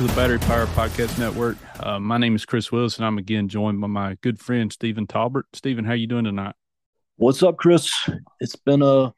[0.00, 1.58] To the Battery Power Podcast Network.
[1.78, 5.06] Uh, my name is Chris Willis, and I'm again joined by my good friend Stephen
[5.06, 5.44] Talbert.
[5.52, 6.54] Stephen, how you doing tonight?
[7.16, 7.92] What's up, Chris?
[8.40, 9.12] It's been a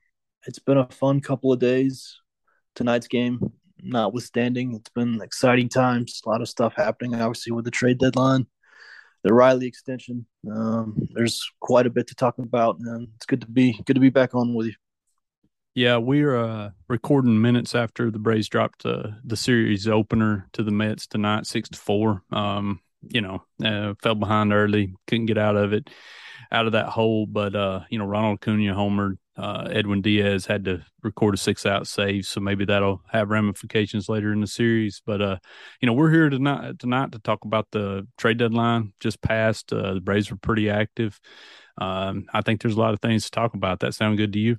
[0.45, 2.17] it's been a fun couple of days.
[2.75, 6.21] Tonight's game, notwithstanding, it's been exciting times.
[6.27, 8.49] A lot of stuff happening, obviously, with the trade deadline,
[9.23, 10.27] the Riley extension.
[10.53, 14.01] Um, there's quite a bit to talk about, and it's good to be good to
[14.01, 14.75] be back on with you.
[15.75, 20.71] Yeah, we're uh, recording minutes after the Braves dropped uh, the series opener to the
[20.71, 22.23] Mets tonight, six to four.
[22.31, 25.89] Um, you know, uh, fell behind early, couldn't get out of it,
[26.51, 27.25] out of that hole.
[27.25, 29.17] But uh, you know, Ronald Acuna homered.
[29.35, 34.31] Uh, Edwin Diaz had to record a six-out save, so maybe that'll have ramifications later
[34.31, 35.01] in the series.
[35.07, 35.39] But uh,
[35.81, 39.69] you know, we're here tonight tonight to talk about the trade deadline just passed.
[39.69, 41.19] The Braves were pretty active.
[41.79, 43.81] Um, I think there's a lot of things to talk about.
[43.81, 44.59] That sound good to you?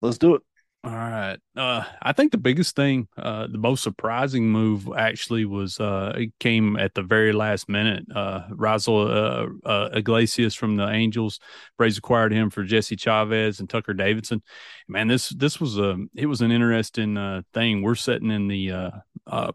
[0.00, 0.42] Let's do it.
[0.84, 1.36] All right.
[1.56, 6.30] Uh, I think the biggest thing, uh, the most surprising move actually was uh, it
[6.38, 8.04] came at the very last minute.
[8.14, 11.40] Uh, Raisel uh, uh, Iglesias from the Angels,
[11.76, 14.40] Braves acquired him for Jesse Chavez and Tucker Davidson.
[14.86, 17.82] Man, this this was a it was an interesting uh, thing.
[17.82, 18.92] We're sitting in the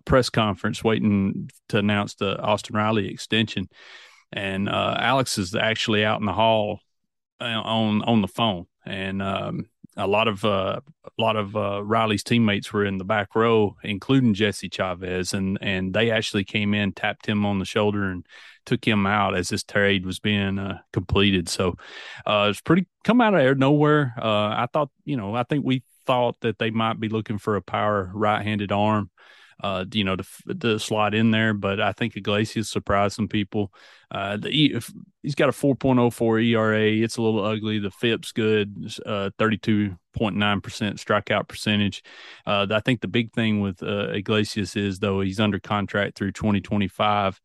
[0.03, 3.69] press conference waiting to announce the Austin Riley extension,
[4.33, 6.81] and Alex is actually out in the hall
[7.39, 12.23] on on the phone, and um, a lot of uh, a lot of uh, Riley's
[12.23, 16.93] teammates were in the back row, including Jesse Chavez, and and they actually came in,
[16.93, 18.25] tapped him on the shoulder, and
[18.65, 21.49] took him out as this trade was being uh, completed.
[21.49, 21.75] So
[22.25, 24.13] uh, it's pretty come out of nowhere.
[24.17, 27.55] Uh, I thought, you know, I think we thought that they might be looking for
[27.55, 29.09] a power right-handed arm
[29.63, 30.25] uh, you know, to,
[30.59, 31.53] to slot in there.
[31.53, 33.73] But I think Iglesias surprised some people.
[34.11, 34.81] Uh, the
[35.23, 37.03] he's got a 4.04 ERA.
[37.03, 37.79] It's a little ugly.
[37.79, 42.03] The FIP's good, uh, 32.9% strikeout percentage.
[42.45, 46.33] Uh, I think the big thing with uh, Iglesias is though he's under contract through
[46.33, 47.41] 2025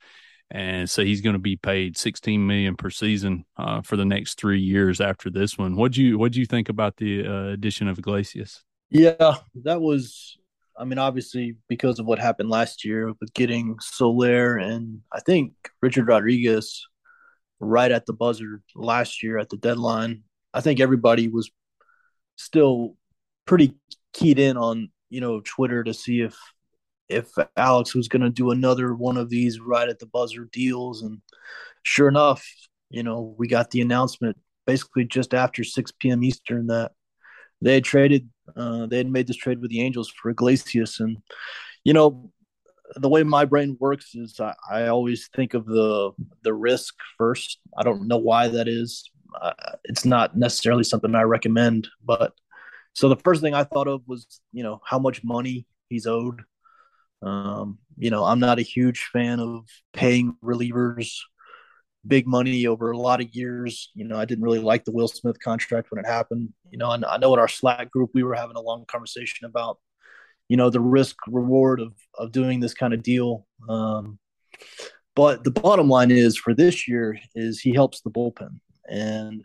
[0.51, 4.39] and so he's going to be paid 16 million per season uh, for the next
[4.39, 5.77] three years after this one.
[5.77, 8.65] What'd you What'd you think about the uh, addition of Iglesias?
[8.91, 10.38] Yeah, that was
[10.79, 15.53] I mean, obviously because of what happened last year with getting Soler and I think
[15.83, 16.87] Richard Rodriguez
[17.61, 20.23] right at the buzzer last year at the deadline.
[20.55, 21.51] I think everybody was
[22.37, 22.97] still
[23.47, 23.75] pretty
[24.13, 26.37] keyed in on you know Twitter to see if
[27.09, 31.03] if Alex was going to do another one of these right at the buzzer deals,
[31.03, 31.21] and
[31.83, 32.47] sure enough,
[32.91, 34.37] you know we got the announcement
[34.67, 36.23] basically just after 6 p.m.
[36.23, 36.93] Eastern that
[37.61, 41.19] they had traded uh, they had made this trade with the Angels for Iglesias, and
[41.85, 42.31] you know
[42.97, 47.59] the way my brain works is I, I always think of the the risk first.
[47.77, 49.11] I don't know why that is.
[49.41, 49.53] Uh,
[49.85, 52.33] it's not necessarily something I recommend, but
[52.95, 56.43] so the first thing I thought of was you know how much money he's owed.
[57.23, 61.19] Um, you know, I'm not a huge fan of paying relievers
[62.09, 63.91] big money over a lot of years.
[63.95, 66.53] You know, I didn't really like the Will Smith contract when it happened.
[66.71, 69.47] You know, and I know in our Slack group we were having a long conversation
[69.47, 69.79] about,
[70.49, 73.47] you know, the risk reward of of doing this kind of deal.
[73.69, 74.19] Um,
[75.15, 79.45] but the bottom line is for this year is he helps the bullpen, and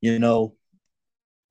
[0.00, 0.56] you know,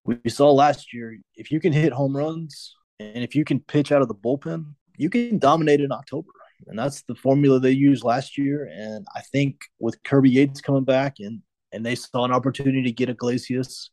[0.04, 3.92] we saw last year if you can hit home runs and if you can pitch
[3.92, 6.32] out of the bullpen, you can dominate in October
[6.68, 8.70] and that's the formula they used last year.
[8.72, 11.42] And I think with Kirby Yates coming back and
[11.74, 13.90] and they saw an opportunity to get Iglesias,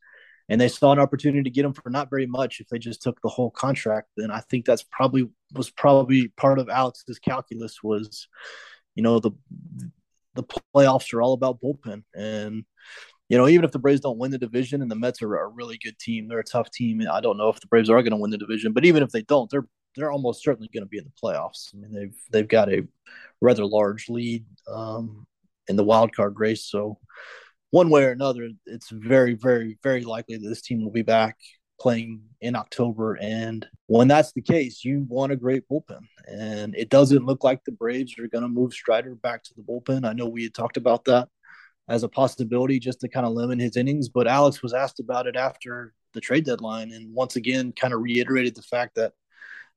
[0.48, 3.02] and they saw an opportunity to get him for not very much if they just
[3.02, 4.08] took the whole contract.
[4.16, 8.28] Then I think that's probably was probably part of Alex's calculus was,
[8.94, 9.32] you know, the
[10.34, 10.44] the
[10.74, 12.64] playoffs are all about bullpen, and
[13.28, 15.48] you know, even if the Braves don't win the division and the Mets are a
[15.48, 17.02] really good team, they're a tough team.
[17.10, 19.10] I don't know if the Braves are going to win the division, but even if
[19.10, 19.66] they don't, they're
[19.98, 21.74] they're almost certainly going to be in the playoffs.
[21.74, 22.86] I mean, they've they've got a
[23.40, 25.26] rather large lead um,
[25.68, 26.98] in the wild card race, so
[27.70, 31.36] one way or another, it's very, very, very likely that this team will be back
[31.80, 33.18] playing in October.
[33.20, 36.00] And when that's the case, you want a great bullpen.
[36.26, 39.62] And it doesn't look like the Braves are going to move Strider back to the
[39.62, 40.06] bullpen.
[40.06, 41.28] I know we had talked about that
[41.88, 45.26] as a possibility just to kind of limit his innings, but Alex was asked about
[45.26, 49.12] it after the trade deadline and once again kind of reiterated the fact that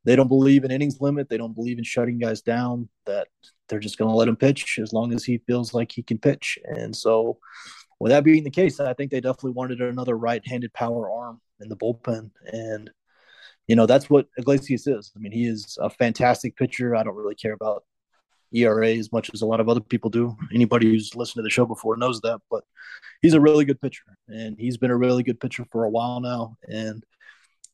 [0.03, 1.29] they don't believe in innings limit.
[1.29, 3.27] They don't believe in shutting guys down, that
[3.69, 6.17] they're just going to let him pitch as long as he feels like he can
[6.17, 6.57] pitch.
[6.63, 7.37] And so,
[7.99, 11.39] with that being the case, I think they definitely wanted another right handed power arm
[11.59, 12.31] in the bullpen.
[12.51, 12.89] And,
[13.67, 15.11] you know, that's what Iglesias is.
[15.15, 16.95] I mean, he is a fantastic pitcher.
[16.95, 17.83] I don't really care about
[18.53, 20.35] ERA as much as a lot of other people do.
[20.53, 22.63] Anybody who's listened to the show before knows that, but
[23.21, 26.19] he's a really good pitcher and he's been a really good pitcher for a while
[26.19, 26.57] now.
[26.67, 27.03] And,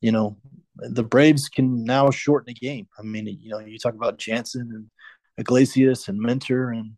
[0.02, 0.38] you know,
[0.76, 2.88] the Braves can now shorten the game.
[2.98, 4.90] I mean, you know, you talk about Jansen and
[5.38, 6.92] Iglesias and Minter, and,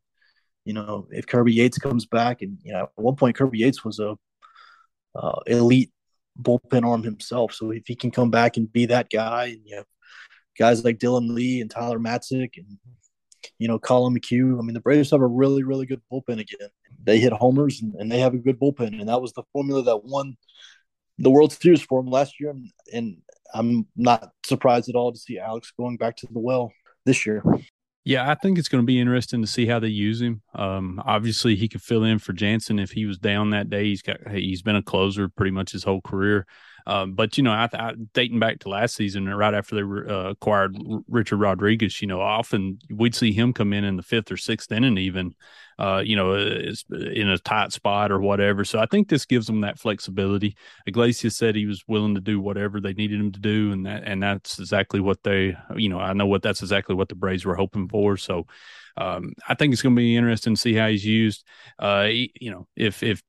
[0.66, 3.84] you know, if Kirby Yates comes back and, you know, at one point Kirby Yates
[3.84, 4.16] was a
[5.16, 5.92] uh, elite
[6.42, 7.54] bullpen arm himself.
[7.54, 9.84] So if he can come back and be that guy, and you know,
[10.58, 12.78] guys like Dylan Lee and Tyler Matzek and
[13.58, 14.60] you know Collin McHugh.
[14.60, 16.70] I mean, the Braves have a really, really good bullpen again.
[17.04, 19.84] They hit homers and, and they have a good bullpen, and that was the formula
[19.84, 20.38] that won
[21.20, 22.50] the World Series for them last year.
[22.50, 23.18] And, and
[23.54, 26.72] I'm not surprised at all to see Alex going back to the well
[27.06, 27.44] this year.
[28.06, 30.42] Yeah, I think it's going to be interesting to see how they use him.
[30.56, 33.86] Um, obviously, he could fill in for Jansen if he was down that day.
[33.86, 36.48] He's got he's been a closer pretty much his whole career.
[36.88, 40.30] Um, but you know, I, I, dating back to last season, right after they uh,
[40.30, 40.78] acquired
[41.08, 44.72] Richard Rodriguez, you know, often we'd see him come in in the fifth or sixth
[44.72, 45.36] inning, even,
[45.78, 48.66] uh, you know, in a tight spot or whatever.
[48.66, 50.56] So I think this gives them that flexibility.
[50.86, 54.04] Iglesias said he was willing to do whatever they needed him to do, and that
[54.06, 57.46] and that's exactly what they, you know, I know what that's exactly what the Braves
[57.46, 58.18] were hoping for.
[58.18, 58.46] So.
[58.98, 61.46] Um, I think it's going to be interesting to see how he's used.
[61.78, 63.24] Uh, he, you know, if if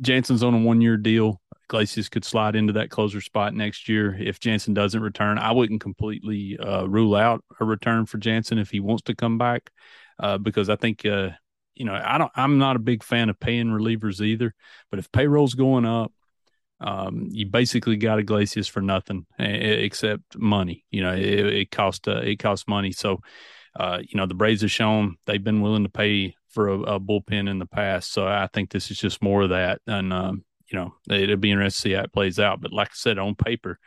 [0.00, 1.39] Jansen's on a one year deal,
[1.70, 5.38] Iglesias could slide into that closer spot next year if Jansen doesn't return.
[5.38, 9.38] I wouldn't completely uh, rule out a return for Jansen if he wants to come
[9.38, 9.70] back,
[10.18, 11.30] uh, because I think uh,
[11.74, 12.32] you know I don't.
[12.34, 14.52] I'm not a big fan of paying relievers either.
[14.90, 16.12] But if payroll's going up,
[16.80, 20.84] um, you basically got a Iglesias for nothing except money.
[20.90, 22.90] You know, it, it costs uh, it costs money.
[22.90, 23.20] So,
[23.78, 27.00] uh, you know, the Braves have shown they've been willing to pay for a, a,
[27.00, 28.12] bullpen in the past.
[28.12, 29.80] So I think this is just more of that.
[29.86, 32.60] And um, you know, it'll be interesting to see how it plays out.
[32.60, 33.78] But like I said, on paper,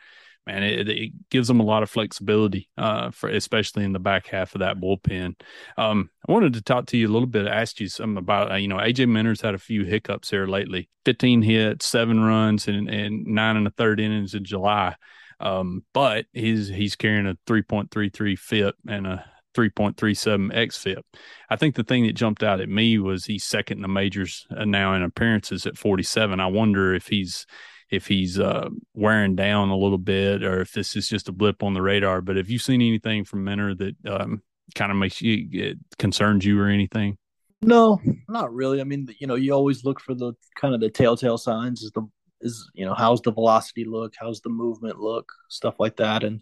[0.46, 4.26] man, it, it gives them a lot of flexibility, uh, for especially in the back
[4.26, 5.34] half of that bullpen.
[5.78, 8.56] Um, I wanted to talk to you a little bit, ask you something about, uh,
[8.56, 12.88] you know, AJ Minter's had a few hiccups here lately 15 hits, seven runs, and,
[12.88, 14.96] and nine and a third innings in July.
[15.40, 19.24] Um, but he's he's carrying a 3.33 FIP and a
[19.54, 21.02] 3.37 xFIP.
[21.50, 24.46] I think the thing that jumped out at me was he's second in the majors
[24.56, 26.40] uh, now in appearances at 47.
[26.40, 27.46] I wonder if he's
[27.90, 31.62] if he's uh, wearing down a little bit or if this is just a blip
[31.62, 32.20] on the radar.
[32.20, 34.42] But have you seen anything from Minter that um,
[34.74, 37.16] kind of makes you it concerns you or anything?
[37.62, 38.80] No, not really.
[38.80, 41.82] I mean, you know, you always look for the kind of the telltale signs.
[41.82, 42.02] Is the
[42.40, 46.40] is you know how's the velocity look, how's the movement look, stuff like that, and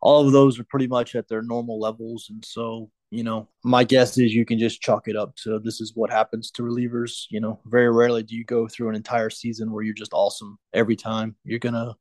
[0.00, 2.26] all of those are pretty much at their normal levels.
[2.30, 5.80] And so, you know, my guess is you can just chalk it up to this
[5.80, 7.26] is what happens to relievers.
[7.30, 10.58] You know, very rarely do you go through an entire season where you're just awesome
[10.72, 11.36] every time.
[11.44, 11.94] You're gonna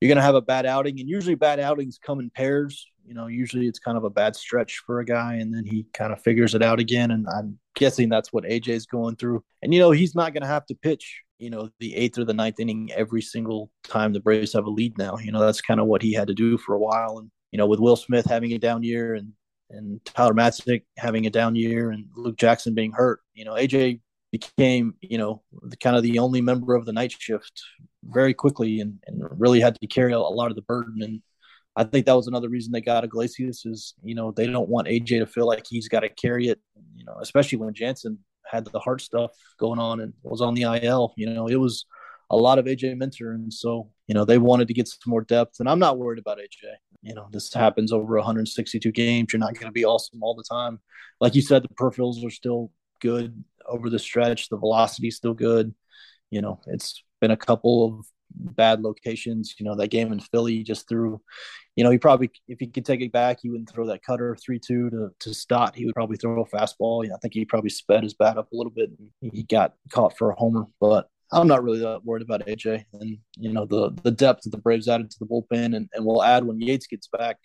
[0.00, 2.86] you're gonna have a bad outing, and usually bad outings come in pairs.
[3.06, 5.86] You know, usually it's kind of a bad stretch for a guy, and then he
[5.92, 7.10] kind of figures it out again.
[7.10, 9.44] And I'm guessing that's what AJ's going through.
[9.62, 12.34] And you know, he's not gonna have to pitch you know the eighth or the
[12.34, 15.18] ninth inning every single time the Braves have a lead now.
[15.18, 17.58] You know that's kind of what he had to do for a while, and you
[17.58, 19.32] know with Will Smith having a down year and
[19.70, 24.00] and Tyler Matzek having a down year and Luke Jackson being hurt, you know AJ
[24.34, 27.62] became you know the, kind of the only member of the night shift
[28.02, 31.22] very quickly and, and really had to carry a lot of the burden and
[31.76, 34.88] I think that was another reason they got Iglesias is you know they don't want
[34.88, 36.58] AJ to feel like he's got to carry it
[36.96, 40.62] you know especially when Jansen had the heart stuff going on and was on the
[40.62, 41.14] IL.
[41.16, 41.86] You know, it was
[42.30, 45.22] a lot of AJ Minter, and so you know they wanted to get some more
[45.22, 45.60] depth.
[45.60, 46.74] And I'm not worried about AJ.
[47.02, 49.32] You know, this happens over 162 games.
[49.32, 50.80] You're not going to be awesome all the time.
[51.20, 52.70] Like you said, the peripherals are still
[53.00, 54.48] good over the stretch.
[54.48, 55.74] The velocity is still good.
[56.30, 59.54] You know, it's been a couple of bad locations.
[59.58, 61.20] You know, that game in Philly just threw,
[61.76, 64.36] you know, he probably, if he could take it back, he wouldn't throw that cutter
[64.36, 65.74] 3 2 to, to Stott.
[65.74, 67.02] He would probably throw a fastball.
[67.02, 68.90] You know, I think he probably sped his bat up a little bit.
[69.20, 70.66] he got caught for a homer.
[70.80, 74.50] But, I'm not really that worried about AJ and you know the the depth that
[74.50, 77.38] the Braves added to the bullpen and, and we'll add when Yates gets back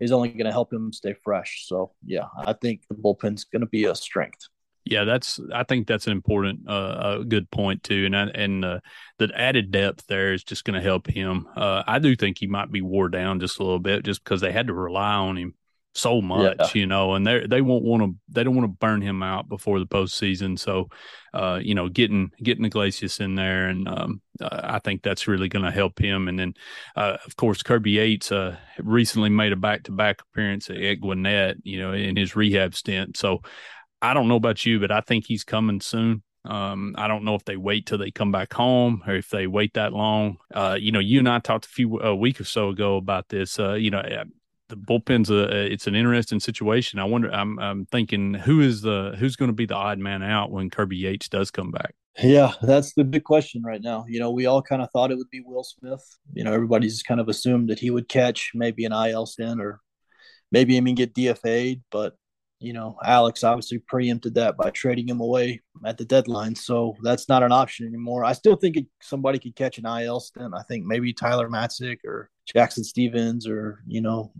[0.00, 1.64] is only going to help him stay fresh.
[1.66, 4.48] So yeah, I think the bullpen's going to be a strength.
[4.84, 5.40] Yeah, that's.
[5.52, 8.80] I think that's an important, uh, a good point too, and I, and uh,
[9.18, 11.46] the added depth there is just going to help him.
[11.56, 14.42] Uh, I do think he might be wore down just a little bit, just because
[14.42, 15.54] they had to rely on him
[15.94, 16.68] so much, yeah.
[16.74, 19.48] you know, and they they won't want to, they don't want to burn him out
[19.48, 20.58] before the postseason.
[20.58, 20.88] So,
[21.32, 25.48] uh, you know, getting getting Iglesias in there, and um, uh, I think that's really
[25.48, 26.28] going to help him.
[26.28, 26.54] And then,
[26.96, 31.58] uh, of course, Kirby Yates uh, recently made a back to back appearance at Gwinnett,
[31.62, 33.16] you know, in his rehab stint.
[33.16, 33.42] So
[34.04, 36.22] I don't know about you, but I think he's coming soon.
[36.44, 39.46] Um, I don't know if they wait till they come back home or if they
[39.46, 40.36] wait that long.
[40.52, 43.30] Uh, you know, you and I talked a few a week or so ago about
[43.30, 43.58] this.
[43.58, 44.24] Uh, you know, uh,
[44.68, 46.98] the bullpen's a it's an interesting situation.
[46.98, 47.32] I wonder.
[47.32, 50.68] I'm I'm thinking who is the who's going to be the odd man out when
[50.68, 51.94] Kirby Yates does come back.
[52.22, 54.04] Yeah, that's the big question right now.
[54.06, 56.04] You know, we all kind of thought it would be Will Smith.
[56.34, 59.80] You know, everybody's kind of assumed that he would catch maybe an IL stint or
[60.52, 62.14] maybe even get DFA'd, but
[62.64, 66.54] you know, Alex obviously preempted that by trading him away at the deadline.
[66.54, 68.24] So that's not an option anymore.
[68.24, 70.54] I still think somebody could catch an IL stint.
[70.56, 74.32] I think maybe Tyler Matzek or Jackson Stephens or, you know,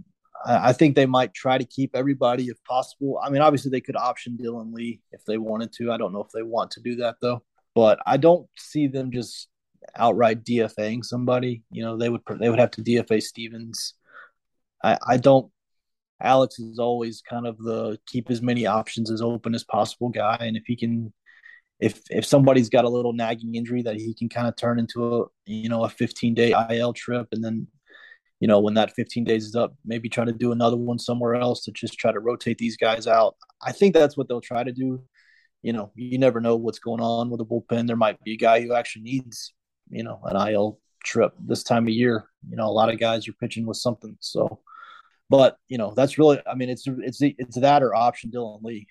[0.45, 3.21] I, I think they might try to keep everybody if possible.
[3.23, 5.93] I mean, obviously they could option Dylan Lee if they wanted to.
[5.93, 7.43] I don't know if they want to do that though,
[7.75, 9.49] but I don't see them just
[9.97, 11.63] outright DFAing somebody.
[11.71, 13.95] You know, they would, they would have to DFA Stephens.
[14.83, 15.51] I, I don't
[16.25, 20.39] Alex is always kind of the keep as many options as open as possible guy,
[20.41, 21.13] and if he can,
[21.81, 25.17] if if somebody's got a little nagging injury that he can kind of turn into
[25.17, 27.67] a you know a 15 day IL trip, and then
[28.41, 31.35] you know when that 15 days is up, maybe try to do another one somewhere
[31.35, 33.37] else to just try to rotate these guys out.
[33.63, 35.03] I think that's what they'll try to do.
[35.63, 37.87] You know, you never know what's going on with the bullpen.
[37.87, 39.53] There might be a guy who actually needs
[39.91, 42.25] you know an IL trip this time of year.
[42.49, 44.61] You know, a lot of guys are pitching with something, so
[45.37, 48.87] but you know, that's really, I mean, it's it's it's that or option Dylan Lee.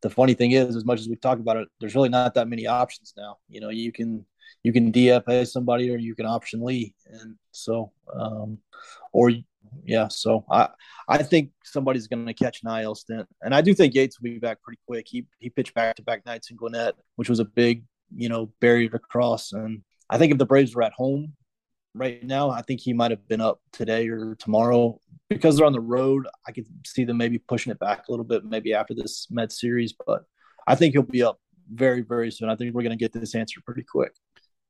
[0.00, 2.48] The funny thing is, as much as we talk about it, there's really not that
[2.48, 3.36] many options now.
[3.50, 4.24] You know, you can
[4.62, 8.56] you can DFA somebody or you can option Lee, and so um,
[9.12, 9.32] or
[9.84, 10.70] yeah, so I
[11.08, 14.30] I think somebody's going to catch an IL stint, and I do think Yates will
[14.30, 15.04] be back pretty quick.
[15.06, 18.50] He he pitched back to back nights in Gwinnett, which was a big you know
[18.62, 21.34] barrier to cross, and I think if the Braves were at home
[21.96, 25.72] right now, I think he might have been up today or tomorrow because they're on
[25.72, 28.94] the road, I could see them maybe pushing it back a little bit, maybe after
[28.94, 29.94] this Mets series.
[30.06, 30.24] But
[30.66, 31.40] I think he'll be up
[31.72, 32.48] very, very soon.
[32.48, 34.12] I think we're going to get this answer pretty quick.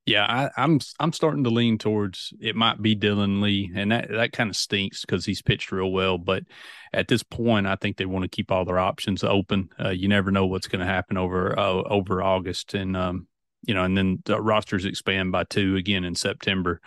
[0.06, 3.90] Yeah, I, am I'm, I'm starting to lean towards it might be Dylan Lee, and
[3.90, 6.16] that that kind of stinks because he's pitched real well.
[6.16, 6.44] But
[6.92, 9.68] at this point, I think they want to keep all their options open.
[9.84, 13.26] Uh, you never know what's going to happen over uh, over August, and um,
[13.66, 16.80] you know, and then the rosters expand by two again in September,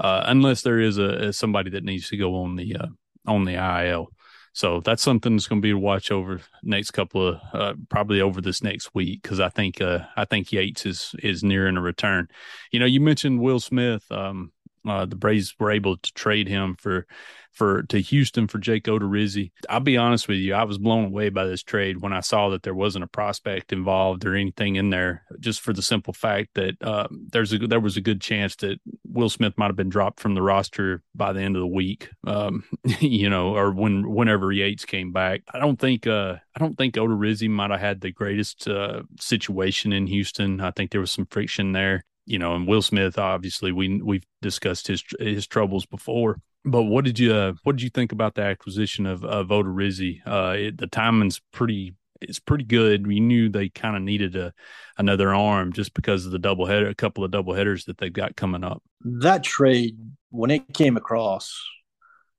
[0.00, 2.86] uh, unless there is a, a, somebody that needs to go on the uh,
[3.26, 4.10] on the IL.
[4.52, 8.20] So that's something that's going to be to watch over next couple of uh, probably
[8.20, 11.80] over this next week because I think uh, I think Yates is is nearing a
[11.80, 12.28] return.
[12.72, 14.10] You know, you mentioned Will Smith.
[14.10, 14.52] Um,
[14.88, 17.06] uh, the Braves were able to trade him for
[17.52, 19.50] for to Houston for Jake Odorizzi.
[19.68, 22.50] I'll be honest with you, I was blown away by this trade when I saw
[22.50, 26.50] that there wasn't a prospect involved or anything in there, just for the simple fact
[26.54, 29.88] that uh, there's a there was a good chance that Will Smith might have been
[29.88, 32.64] dropped from the roster by the end of the week, um,
[33.00, 35.42] you know, or when whenever Yates came back.
[35.52, 39.92] I don't think uh, I don't think Odorizzi might have had the greatest uh, situation
[39.92, 40.60] in Houston.
[40.60, 44.24] I think there was some friction there you know, and Will Smith, obviously, we we've
[44.40, 46.40] discussed his his troubles before.
[46.64, 50.20] But what did you uh, what did you think about the acquisition of of Odorizzi?
[50.26, 53.06] Uh, it, the timing's pretty it's pretty good.
[53.06, 54.52] We knew they kind of needed a
[54.98, 58.12] another arm just because of the double header, a couple of double headers that they've
[58.12, 58.82] got coming up.
[59.02, 59.96] That trade
[60.30, 61.58] when it came across,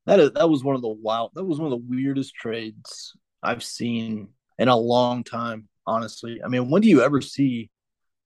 [0.05, 1.31] that is, that was one of the wild.
[1.33, 5.67] That was one of the weirdest trades I've seen in a long time.
[5.87, 7.71] Honestly, I mean, when do you ever see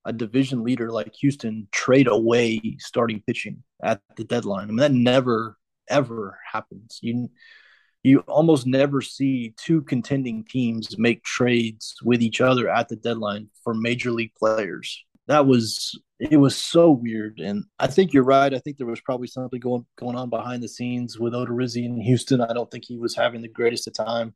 [0.06, 4.64] a division leader like Houston trade away starting pitching at the deadline.
[4.64, 5.56] I mean, that never
[5.88, 6.98] ever happens.
[7.02, 7.28] You
[8.02, 13.48] you almost never see two contending teams make trades with each other at the deadline
[13.64, 15.04] for major league players.
[15.26, 18.54] That was it was so weird, and I think you're right.
[18.54, 22.00] I think there was probably something going going on behind the scenes with Odorizzi in
[22.00, 22.40] Houston.
[22.40, 24.34] I don't think he was having the greatest of time.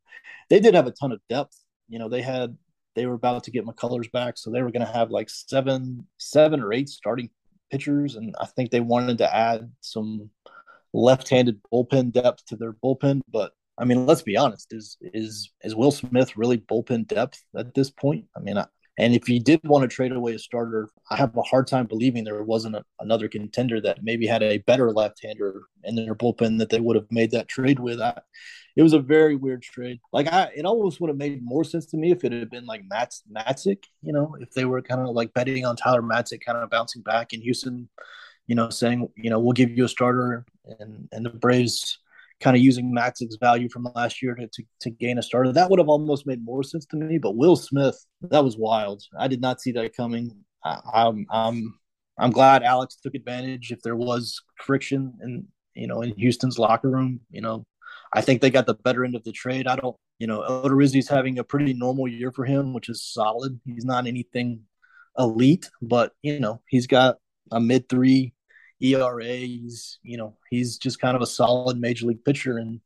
[0.49, 1.57] They did have a ton of depth.
[1.87, 2.57] You know, they had
[2.95, 6.05] they were about to get McCullers back, so they were going to have like seven,
[6.17, 7.29] seven or eight starting
[7.71, 10.29] pitchers, and I think they wanted to add some
[10.93, 13.21] left-handed bullpen depth to their bullpen.
[13.31, 17.73] But I mean, let's be honest: is is is Will Smith really bullpen depth at
[17.73, 18.25] this point?
[18.35, 18.65] I mean, I,
[18.97, 21.87] And if you did want to trade away a starter, I have a hard time
[21.87, 26.59] believing there wasn't a, another contender that maybe had a better left-hander in their bullpen
[26.59, 28.01] that they would have made that trade with.
[28.01, 28.19] I,
[28.75, 29.99] it was a very weird trade.
[30.13, 32.65] Like I, it almost would have made more sense to me if it had been
[32.65, 36.41] like Mats Matzek, you know, if they were kind of like betting on Tyler Matzek
[36.45, 37.89] kind of bouncing back in Houston,
[38.47, 40.45] you know, saying, you know, we'll give you a starter
[40.79, 41.99] and and the Braves
[42.41, 45.53] kind of using Max's value from last year to, to, to gain a starter.
[45.53, 47.19] That would have almost made more sense to me.
[47.19, 49.03] But Will Smith, that was wild.
[49.17, 50.35] I did not see that coming.
[50.63, 51.79] I, I'm I'm
[52.17, 53.71] I'm glad Alex took advantage.
[53.71, 57.65] If there was friction in you know in Houston's locker room, you know,
[58.13, 59.67] I think they got the better end of the trade.
[59.67, 63.59] I don't, you know, Odorizzi's having a pretty normal year for him, which is solid.
[63.65, 64.61] He's not anything
[65.17, 67.17] elite, but you know, he's got
[67.51, 68.33] a mid three
[68.81, 69.23] ERA.
[69.23, 72.57] He's, you know, he's just kind of a solid major league pitcher.
[72.57, 72.81] And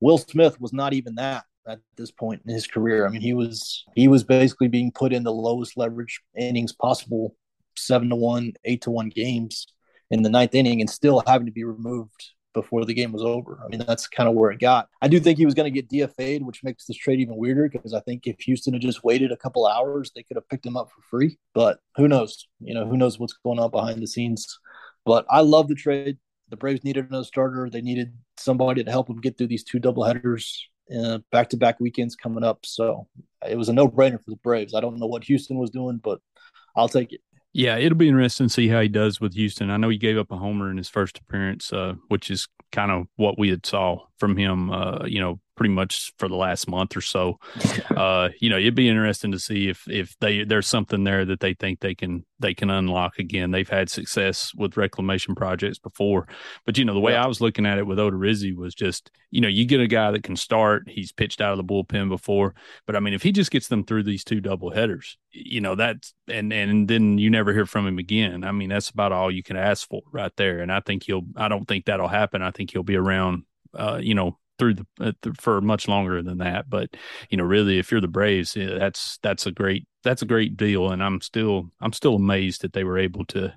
[0.00, 3.06] Will Smith was not even that at this point in his career.
[3.06, 7.36] I mean, he was he was basically being put in the lowest leverage innings possible,
[7.76, 9.66] seven to one, eight to one games
[10.10, 13.60] in the ninth inning, and still having to be removed before the game was over.
[13.64, 14.88] I mean, that's kind of where it got.
[15.02, 17.68] I do think he was going to get DFA'd, which makes this trade even weirder
[17.68, 20.64] because I think if Houston had just waited a couple hours, they could have picked
[20.64, 21.38] him up for free.
[21.52, 22.48] But who knows?
[22.60, 24.58] You know, who knows what's going on behind the scenes
[25.04, 26.18] but I love the trade.
[26.48, 27.68] The Braves needed another starter.
[27.70, 30.56] They needed somebody to help them get through these two doubleheaders,
[31.30, 32.64] back to back weekends coming up.
[32.64, 33.06] So
[33.48, 34.74] it was a no brainer for the Braves.
[34.74, 36.20] I don't know what Houston was doing, but
[36.76, 37.20] I'll take it.
[37.56, 39.70] Yeah, it'll be interesting to see how he does with Houston.
[39.70, 42.90] I know he gave up a homer in his first appearance, uh, which is kind
[42.90, 44.70] of what we had saw from him.
[44.70, 47.38] Uh, you know, pretty much for the last month or so.
[47.94, 51.38] Uh, you know, it'd be interesting to see if if they there's something there that
[51.38, 53.50] they think they can they can unlock again.
[53.50, 56.26] They've had success with reclamation projects before,
[56.66, 57.24] but you know the way yeah.
[57.24, 60.10] I was looking at it with Odorizzi was just you know you get a guy
[60.10, 60.88] that can start.
[60.88, 62.54] He's pitched out of the bullpen before,
[62.86, 65.74] but I mean if he just gets them through these two double headers, you know
[65.74, 68.42] that's and and then you never hear from him again.
[68.44, 70.60] I mean that's about all you can ask for right there.
[70.60, 71.26] And I think he'll.
[71.36, 72.42] I don't think that'll happen.
[72.42, 73.44] I think he'll be around.
[73.76, 76.68] Uh, you know, through the uh, for much longer than that.
[76.68, 76.90] But
[77.30, 80.90] you know, really, if you're the Braves, that's that's a great that's a great deal,
[80.90, 83.54] and I'm still I'm still amazed that they were able to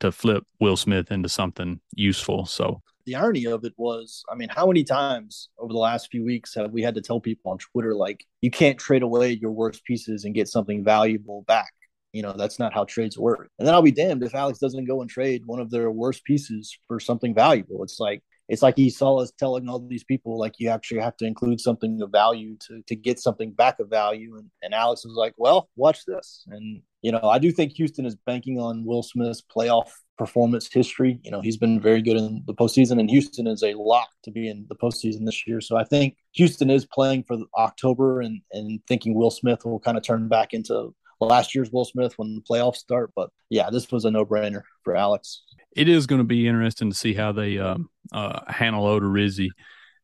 [0.00, 2.46] to flip Will Smith into something useful.
[2.46, 6.24] So the irony of it was, I mean, how many times over the last few
[6.24, 9.50] weeks have we had to tell people on Twitter like you can't trade away your
[9.50, 11.72] worst pieces and get something valuable back?
[12.12, 13.50] You know, that's not how trades work.
[13.58, 16.24] And then I'll be damned if Alex doesn't go and trade one of their worst
[16.24, 17.82] pieces for something valuable.
[17.82, 21.16] It's like it's like he saw us telling all these people like you actually have
[21.18, 24.36] to include something of value to to get something back of value.
[24.36, 26.44] And, and alex was like well watch this.
[26.48, 31.20] And you know i do think houston is banking on will smith's playoff performance history.
[31.22, 34.30] You know he's been very good in the postseason and houston is a lock to
[34.30, 35.60] be in the postseason this year.
[35.60, 39.96] So i think houston is playing for october and and thinking will smith will kind
[39.96, 43.12] of turn back into last year's will smith when the playoffs start.
[43.14, 45.42] But yeah this was a no-brainer for alex
[45.76, 47.78] it is going to be interesting to see how they uh,
[48.12, 49.48] uh, handle Odorizzi,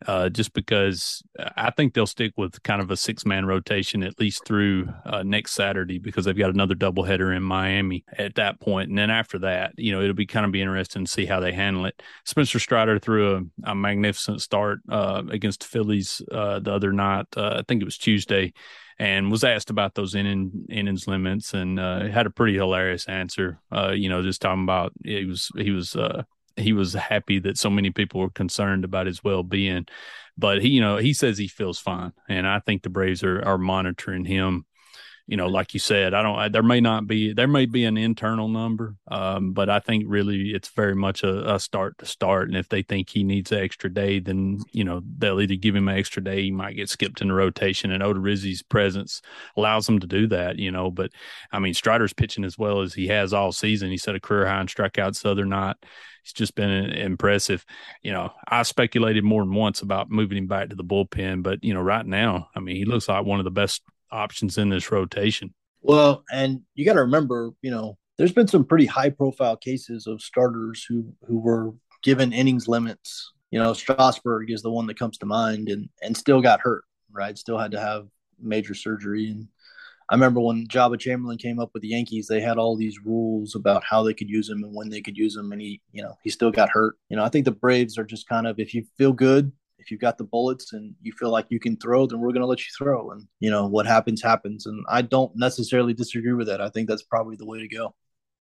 [0.07, 1.23] uh, just because
[1.57, 5.23] I think they'll stick with kind of a six man rotation at least through uh,
[5.23, 9.39] next Saturday because they've got another doubleheader in Miami at that point, and then after
[9.41, 12.03] that, you know, it'll be kind of be interesting to see how they handle it.
[12.25, 17.27] Spencer Strider threw a, a magnificent start uh, against the Phillies uh, the other night.
[17.37, 18.53] I think it was Tuesday
[18.99, 23.61] and was asked about those inning, innings limits and uh, had a pretty hilarious answer.
[23.71, 26.23] Uh, you know, just talking about he was he was uh,
[26.57, 29.87] he was happy that so many people were concerned about his well being,
[30.39, 33.43] but he you know he says he feels fine, and I think the Braves are
[33.43, 34.67] are monitoring him
[35.27, 36.53] you know, like you said, I don't.
[36.53, 40.51] There may not be there may be an internal number, um, but I think really
[40.51, 42.49] it's very much a, a, start to start.
[42.49, 45.75] And if they think he needs an extra day, then you know they'll either give
[45.75, 46.43] him an extra day.
[46.43, 49.23] He might get skipped in the rotation, and Odorizzi's presence
[49.57, 50.59] allows him to do that.
[50.59, 51.11] You know, but
[51.51, 53.91] I mean Strider's pitching as well as he has all season.
[53.91, 55.77] He set a career high in strikeouts the other night.
[56.23, 57.65] He's just been impressive.
[58.03, 61.65] You know, I speculated more than once about moving him back to the bullpen, but
[61.65, 63.83] you know, right now, I mean, he looks like one of the best
[64.15, 65.53] options in this rotation.
[65.83, 70.07] Well, and you got to remember, you know, there's been some pretty high profile cases
[70.07, 71.73] of starters who who were
[72.03, 73.33] given innings limits.
[73.51, 76.85] You know, Strasburg is the one that comes to mind, and and still got hurt.
[77.13, 78.07] Right, still had to have
[78.41, 79.31] major surgery.
[79.31, 79.49] And
[80.09, 83.55] I remember when Joba Chamberlain came up with the Yankees, they had all these rules
[83.55, 86.03] about how they could use him and when they could use him, and he, you
[86.03, 86.97] know, he still got hurt.
[87.09, 89.53] You know, I think the Braves are just kind of if you feel good
[89.85, 92.41] if you've got the bullets and you feel like you can throw, then we're going
[92.41, 93.11] to let you throw.
[93.11, 94.65] And, you know, what happens, happens.
[94.65, 96.63] And I don't necessarily disagree with that.
[96.63, 97.95] I think that's probably the way to go.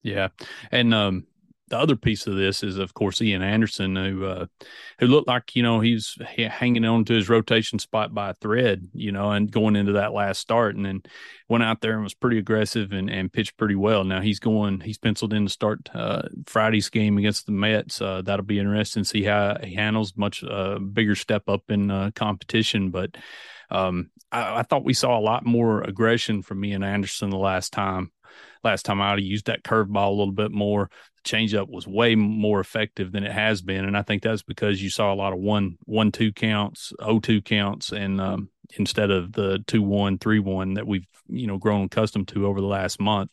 [0.01, 0.29] Yeah.
[0.71, 1.27] And, um,
[1.67, 4.45] the other piece of this is, of course, Ian Anderson, who uh,
[4.99, 8.87] who looked like you know he's hanging on to his rotation spot by a thread,
[8.93, 11.01] you know, and going into that last start, and then
[11.49, 14.03] went out there and was pretty aggressive and, and pitched pretty well.
[14.03, 17.99] Now he's going, he's penciled in to start uh, Friday's game against the Mets.
[17.99, 21.89] Uh, that'll be interesting to see how he handles much uh, bigger step up in
[21.91, 23.15] uh, competition, but.
[23.71, 27.73] Um, I, I thought we saw a lot more aggression from Ian Anderson the last
[27.73, 28.11] time
[28.63, 29.17] last time out.
[29.17, 30.89] He used that curveball a little bit more
[31.25, 34.89] changeup was way more effective than it has been, and I think that's because you
[34.89, 39.31] saw a lot of one one two counts, o two counts, and um, instead of
[39.33, 42.99] the two one three one that we've you know grown accustomed to over the last
[42.99, 43.31] month.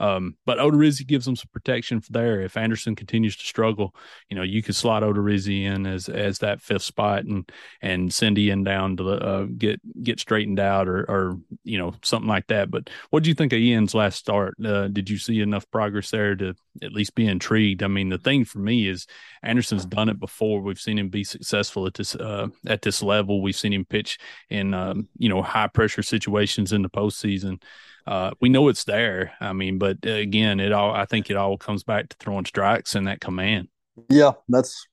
[0.00, 2.40] Um, but Odorizzi gives them some protection there.
[2.40, 3.94] If Anderson continues to struggle,
[4.28, 7.50] you know you could slot Odorizzi in as as that fifth spot and
[7.82, 12.28] and send Ian down to uh, get get straightened out or or you know something
[12.28, 12.70] like that.
[12.70, 14.54] But what do you think of Ian's last start?
[14.64, 17.82] Uh, did you see enough progress there to at least be intrigued?
[17.82, 19.06] I mean, the thing for me is
[19.42, 20.60] Anderson's done it before.
[20.60, 23.42] We've seen him be successful at this uh, at this level.
[23.42, 24.18] We've seen him pitch
[24.50, 27.62] in um, you know high pressure situations in the postseason.
[28.06, 29.32] Uh, we know it's there.
[29.40, 32.44] I mean, but uh, again, it all I think it all comes back to throwing
[32.44, 33.68] strikes and that command.
[34.08, 34.86] Yeah, that's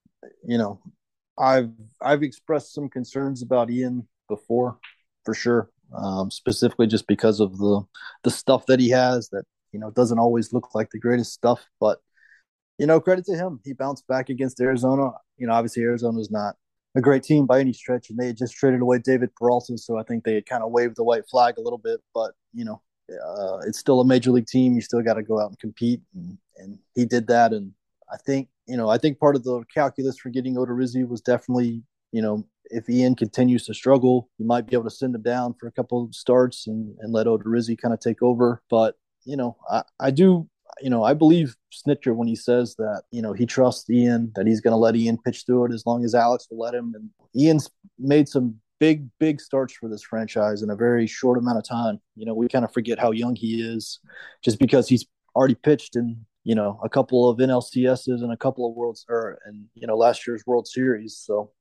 [0.43, 0.81] you know,
[1.37, 4.79] I've I've expressed some concerns about Ian before,
[5.23, 5.69] for sure.
[5.95, 7.81] Um, specifically just because of the
[8.23, 11.65] the stuff that he has that you know doesn't always look like the greatest stuff,
[11.79, 11.99] but
[12.77, 13.59] you know, credit to him.
[13.63, 15.11] He bounced back against Arizona.
[15.37, 16.55] You know, obviously Arizona is not
[16.95, 19.97] a great team by any stretch, and they had just traded away David Peralta, so
[19.97, 22.01] I think they had kind of waved the white flag a little bit.
[22.13, 24.75] But you know, uh, it's still a major league team.
[24.75, 27.53] You still got to go out and compete, and, and he did that.
[27.53, 27.73] And
[28.11, 31.83] I think you know, I think part of the calculus for getting Odorizzi was definitely
[32.11, 35.53] you know if Ian continues to struggle, you might be able to send him down
[35.59, 38.63] for a couple of starts and, and let Odorizzi kind of take over.
[38.69, 40.47] But you know, I, I do
[40.81, 44.47] you know, I believe Snitker when he says that, you know, he trusts Ian, that
[44.47, 46.93] he's going to let Ian pitch through it as long as Alex will let him.
[46.95, 51.57] And Ian's made some big, big starts for this franchise in a very short amount
[51.57, 51.99] of time.
[52.15, 53.99] You know, we kind of forget how young he is
[54.43, 58.67] just because he's already pitched in, you know, a couple of NLCSs and a couple
[58.67, 61.17] of Worlds or, and, you know, last year's World Series.
[61.17, 61.51] So,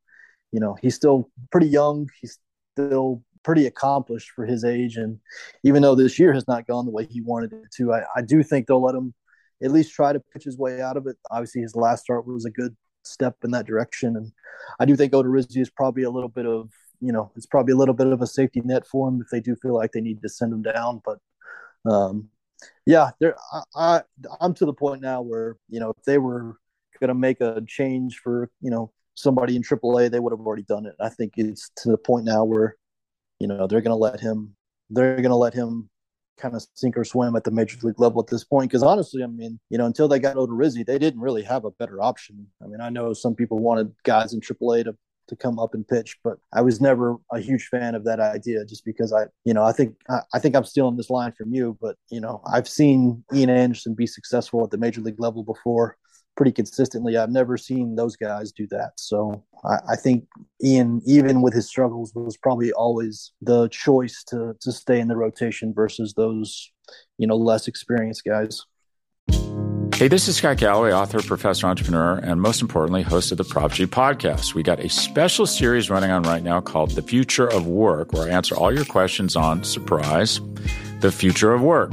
[0.50, 2.08] you know, he's still pretty young.
[2.20, 2.38] He's
[2.74, 4.96] still pretty accomplished for his age.
[4.96, 5.20] And
[5.62, 8.22] even though this year has not gone the way he wanted it to, I, I
[8.22, 9.14] do think they'll let him
[9.62, 11.16] at least try to pitch his way out of it.
[11.30, 14.16] Obviously, his last start was a good step in that direction.
[14.16, 14.32] And
[14.80, 17.76] I do think Odorizzi is probably a little bit of, you know, it's probably a
[17.76, 20.22] little bit of a safety net for him if they do feel like they need
[20.22, 21.02] to send him down.
[21.04, 21.18] But,
[21.90, 22.28] um,
[22.86, 24.02] yeah, there, I, I,
[24.40, 26.56] I'm to the point now where, you know, if they were
[27.00, 30.62] going to make a change for, you know, somebody in AAA, they would have already
[30.62, 30.94] done it.
[31.00, 32.76] I think it's to the point now where
[33.40, 34.54] you know they're going to let him
[34.90, 35.88] they're going to let him
[36.36, 39.22] kind of sink or swim at the major league level at this point because honestly
[39.22, 42.46] i mean you know until they got Odorizzi they didn't really have a better option.
[42.62, 45.88] I mean i know some people wanted guys in AAA to to come up and
[45.88, 49.54] pitch but i was never a huge fan of that idea just because i you
[49.54, 52.42] know i think I, I think i'm stealing this line from you but you know
[52.52, 55.96] i've seen ian anderson be successful at the major league level before
[56.36, 57.16] pretty consistently.
[57.16, 58.92] I've never seen those guys do that.
[58.96, 60.26] So I, I, think
[60.62, 65.16] Ian, even with his struggles, was probably always the choice to to stay in the
[65.16, 66.72] rotation versus those,
[67.18, 68.62] you know, less experienced guys.
[69.94, 73.70] Hey, this is Scott Galloway, author, professor, entrepreneur, and most importantly, host of the Prop
[73.70, 74.52] G podcast.
[74.52, 78.28] We got a special series running on right now called The Future of Work, where
[78.28, 80.40] I answer all your questions on surprise,
[80.98, 81.92] the future of work.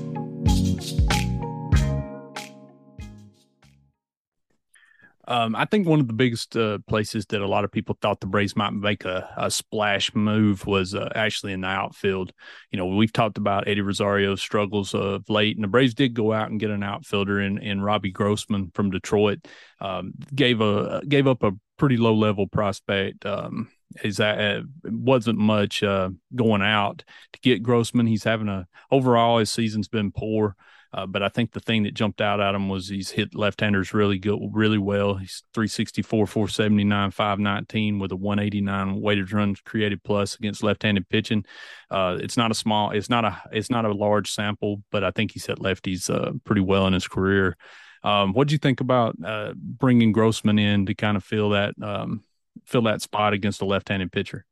[5.31, 8.19] Um, I think one of the biggest uh, places that a lot of people thought
[8.19, 12.33] the Braves might make a, a splash move was uh, actually in the outfield.
[12.69, 16.33] You know, we've talked about Eddie Rosario's struggles of late, and the Braves did go
[16.33, 19.47] out and get an outfielder in, in Robbie Grossman from Detroit.
[19.79, 23.25] Um, gave a gave up a pretty low level prospect.
[23.25, 23.69] Um,
[24.03, 28.05] is that uh, wasn't much uh, going out to get Grossman.
[28.05, 30.57] He's having a overall his season's been poor.
[30.93, 33.93] Uh, but I think the thing that jumped out at him was he's hit left-handers
[33.93, 35.15] really good, really well.
[35.15, 41.45] He's 364, 479, 519 with a 189 weighted runs created plus against left-handed pitching.
[41.89, 45.11] Uh, it's not a small, it's not a, it's not a large sample, but I
[45.11, 47.55] think he's hit lefties uh, pretty well in his career.
[48.03, 51.75] Um, what do you think about uh, bringing Grossman in to kind of fill that
[51.81, 52.23] um,
[52.65, 54.45] fill that spot against a left-handed pitcher?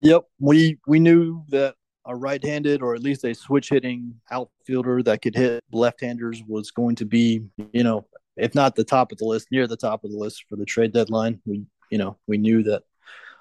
[0.00, 1.74] Yep, we we knew that
[2.06, 6.96] a right-handed or at least a switch hitting outfielder that could hit left-handers was going
[6.96, 10.10] to be, you know, if not the top of the list, near the top of
[10.10, 11.40] the list for the trade deadline.
[11.44, 12.82] We, you know, we knew that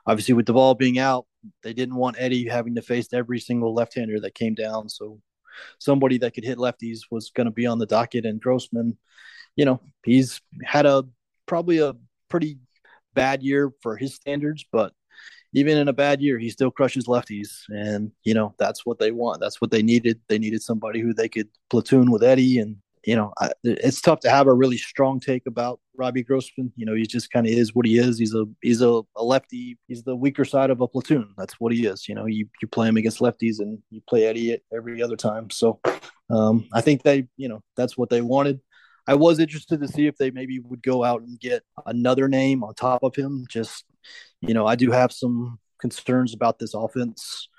[0.05, 1.25] obviously with Duvall being out,
[1.63, 4.89] they didn't want Eddie having to face every single left-hander that came down.
[4.89, 5.19] So
[5.79, 8.25] somebody that could hit lefties was going to be on the docket.
[8.25, 8.97] And Grossman,
[9.55, 11.03] you know, he's had a
[11.45, 11.95] probably a
[12.29, 12.59] pretty
[13.13, 14.93] bad year for his standards, but
[15.53, 17.63] even in a bad year, he still crushes lefties.
[17.69, 19.41] And, you know, that's what they want.
[19.41, 20.19] That's what they needed.
[20.27, 22.59] They needed somebody who they could platoon with Eddie.
[22.59, 26.71] And, you know, I, it's tough to have a really strong take about Robbie Grossman.
[26.77, 28.17] You know, he just kind of is what he is.
[28.17, 29.77] He's a he's a, a, lefty.
[29.87, 31.33] He's the weaker side of a platoon.
[31.37, 32.07] That's what he is.
[32.07, 35.49] You know, you, you play him against lefties and you play Eddie every other time.
[35.49, 35.79] So
[36.29, 38.61] um, I think they, you know, that's what they wanted.
[39.07, 42.63] I was interested to see if they maybe would go out and get another name
[42.63, 43.83] on top of him, just
[44.41, 47.49] you know, I do have some concerns about this offense,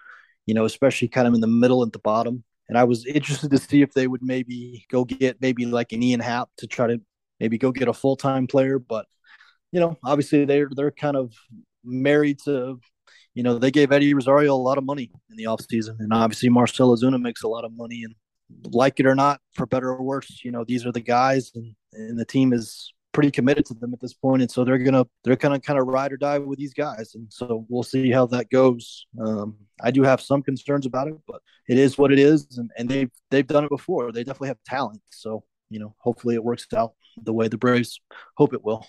[0.46, 2.44] you know, especially kind of in the middle and the bottom.
[2.68, 6.02] And I was interested to see if they would maybe go get maybe like an
[6.02, 7.00] Ian Happ to try to
[7.40, 8.78] maybe go get a full time player.
[8.78, 9.06] But,
[9.72, 11.32] you know, obviously they're they're kind of
[11.84, 12.78] married to
[13.34, 15.96] you know, they gave Eddie Rosario a lot of money in the offseason.
[16.00, 18.14] And obviously Marcell Ozuna makes a lot of money and
[18.64, 21.74] like it or not, for better or worse, you know, these are the guys and,
[21.94, 25.06] and the team is pretty committed to them at this point, and so they're gonna
[25.24, 28.26] they're gonna kind of ride or die with these guys, and so we'll see how
[28.26, 29.06] that goes.
[29.20, 32.70] Um, I do have some concerns about it, but it is what it is, and,
[32.76, 34.12] and they've they've done it before.
[34.12, 38.00] They definitely have talent, so you know, hopefully it works out the way the Braves
[38.36, 38.86] hope it will.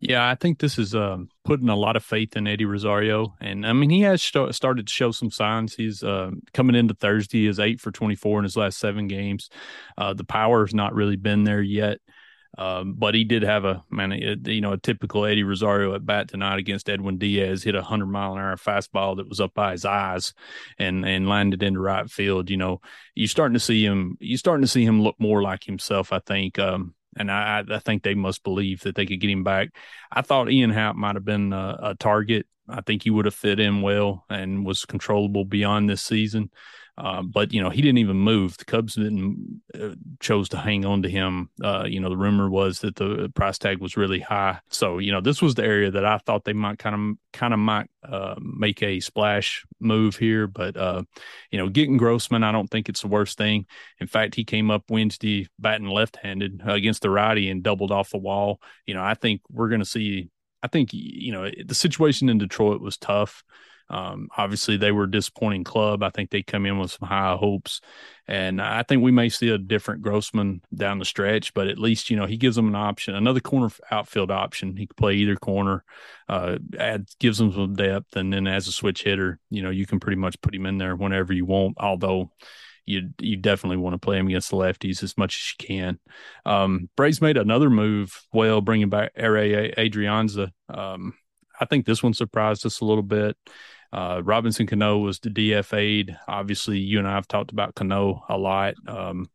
[0.00, 3.66] Yeah, I think this is um, putting a lot of faith in Eddie Rosario, and
[3.66, 5.74] I mean he has st- started to show some signs.
[5.74, 9.50] He's uh, coming into Thursday is eight for twenty four in his last seven games.
[9.98, 11.98] Uh, the power has not really been there yet.
[12.58, 16.28] Um, but he did have a man, you know, a typical Eddie Rosario at bat
[16.28, 17.62] tonight against Edwin Diaz.
[17.62, 20.34] Hit a hundred mile an hour fastball that was up by his eyes
[20.78, 22.50] and and landed into right field.
[22.50, 22.80] You know,
[23.14, 24.16] you're starting to see him.
[24.20, 26.12] You're starting to see him look more like himself.
[26.12, 26.58] I think.
[26.58, 29.70] Um, and I, I think they must believe that they could get him back.
[30.12, 32.46] I thought Ian Happ might have been a, a target.
[32.68, 36.50] I think he would have fit in well and was controllable beyond this season.
[37.00, 38.58] Uh, but you know he didn't even move.
[38.58, 41.48] The Cubs didn't uh, chose to hang on to him.
[41.64, 44.60] Uh, you know the rumor was that the price tag was really high.
[44.68, 47.54] So you know this was the area that I thought they might kind of kind
[47.54, 50.46] of might uh, make a splash move here.
[50.46, 51.04] But uh,
[51.50, 53.64] you know getting Grossman, I don't think it's the worst thing.
[53.98, 58.18] In fact, he came up Wednesday batting left-handed against the righty and doubled off the
[58.18, 58.60] wall.
[58.84, 60.28] You know I think we're going to see.
[60.62, 63.42] I think you know the situation in Detroit was tough.
[63.90, 66.02] Um, obviously, they were a disappointing club.
[66.02, 67.80] I think they come in with some high hopes,
[68.28, 71.52] and I think we may see a different Grossman down the stretch.
[71.52, 74.76] But at least you know he gives them an option, another corner outfield option.
[74.76, 75.84] He can play either corner,
[76.28, 79.86] uh, adds gives them some depth, and then as a switch hitter, you know you
[79.86, 81.76] can pretty much put him in there whenever you want.
[81.78, 82.30] Although
[82.86, 85.98] you you definitely want to play him against the lefties as much as you can.
[86.46, 90.50] Um, Braves made another move, well, bringing back Adrianza.
[90.68, 91.14] Um,
[91.60, 93.36] I think this one surprised us a little bit.
[93.92, 96.16] Uh, Robinson Cano was the DFA'd.
[96.28, 98.74] Obviously, you and I have talked about Cano a lot.
[98.86, 99.28] Um,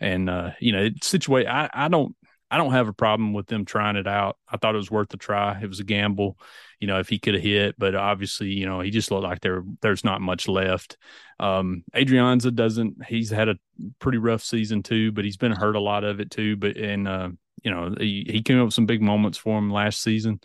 [0.00, 1.46] and uh, you know, situate.
[1.46, 2.14] I, I don't
[2.50, 4.36] I don't have a problem with them trying it out.
[4.48, 5.58] I thought it was worth the try.
[5.60, 6.38] It was a gamble,
[6.78, 9.40] you know, if he could have hit, but obviously, you know, he just looked like
[9.40, 10.96] there there's not much left.
[11.40, 13.04] Um, Adrianza doesn't.
[13.06, 13.56] He's had a
[13.98, 16.56] pretty rough season too, but he's been hurt a lot of it too.
[16.56, 17.30] But and uh,
[17.62, 20.40] you know, he, he came up with some big moments for him last season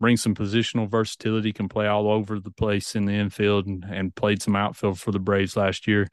[0.00, 4.14] brings some positional versatility, can play all over the place in the infield and, and
[4.14, 6.08] played some outfield for the Braves last year.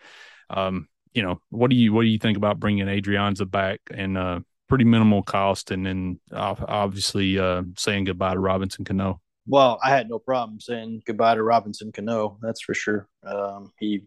[0.50, 4.18] Um, you know, what do you what do you think about bringing Adrianza back and
[4.18, 9.22] uh, pretty minimal cost, and then obviously uh, saying goodbye to Robinson Cano?
[9.48, 12.38] Well, I had no problem saying goodbye to Robinson Cano.
[12.42, 13.08] That's for sure.
[13.26, 14.04] Um, he,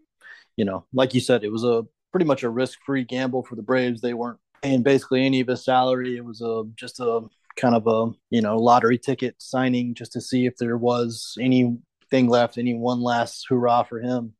[0.57, 3.57] you know, like you said, it was a pretty much a risk free gamble for
[3.57, 4.03] the Braves.
[4.03, 6.16] They weren't paying basically any of his salary.
[6.16, 7.23] It was a just a
[7.57, 12.29] kind of a you know lottery ticket signing just to see if there was anything
[12.29, 14.35] left, any one last hurrah for him.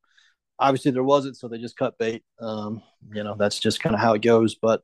[0.59, 2.23] Obviously, there wasn't, so they just cut bait.
[2.39, 2.83] Um,
[3.15, 4.55] you know, that's just kind of how it goes.
[4.55, 4.83] But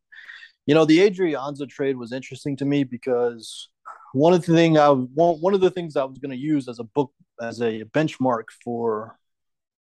[0.67, 3.69] you know, the Adrianza trade was interesting to me because
[4.13, 6.79] one of the thing I one of the things I was going to use as
[6.79, 9.19] a book as a benchmark for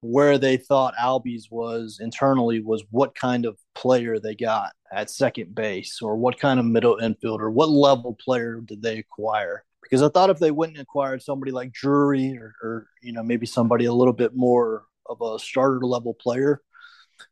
[0.01, 5.55] where they thought Albies was internally was what kind of player they got at second
[5.55, 9.63] base or what kind of middle infielder, what level player did they acquire?
[9.81, 13.45] Because I thought if they and acquired somebody like Drury or, or you know maybe
[13.45, 16.61] somebody a little bit more of a starter level player,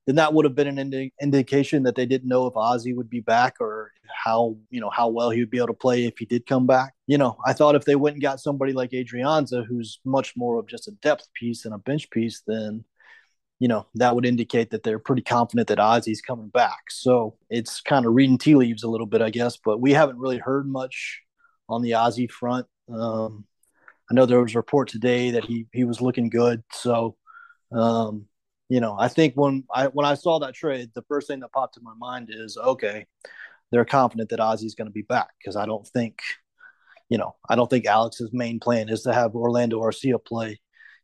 [0.06, 3.10] then that would have been an indi- indication that they didn't know if Ozzy would
[3.10, 3.92] be back or
[4.24, 6.68] how you know how well he would be able to play if he did come
[6.68, 6.94] back.
[7.08, 10.60] You know, I thought if they went and got somebody like Adrianza, who's much more
[10.60, 12.86] of just a depth piece and a bench piece, then
[13.60, 16.90] you know, that would indicate that they're pretty confident that Ozzy's coming back.
[16.90, 19.56] So it's kind of reading tea leaves a little bit, I guess.
[19.56, 21.22] But we haven't really heard much
[21.70, 22.68] on the Ozzy front.
[22.94, 23.46] Um,
[24.12, 26.62] I know there was a report today that he he was looking good.
[26.74, 27.16] So,
[27.72, 28.26] um,
[28.74, 31.52] you know, I think when I when I saw that trade, the first thing that
[31.52, 33.06] popped in my mind is okay,
[33.72, 36.18] they're confident that Ozzy's going to be back because I don't think,
[37.08, 40.60] you know, I don't think Alex's main plan is to have Orlando Arcia play,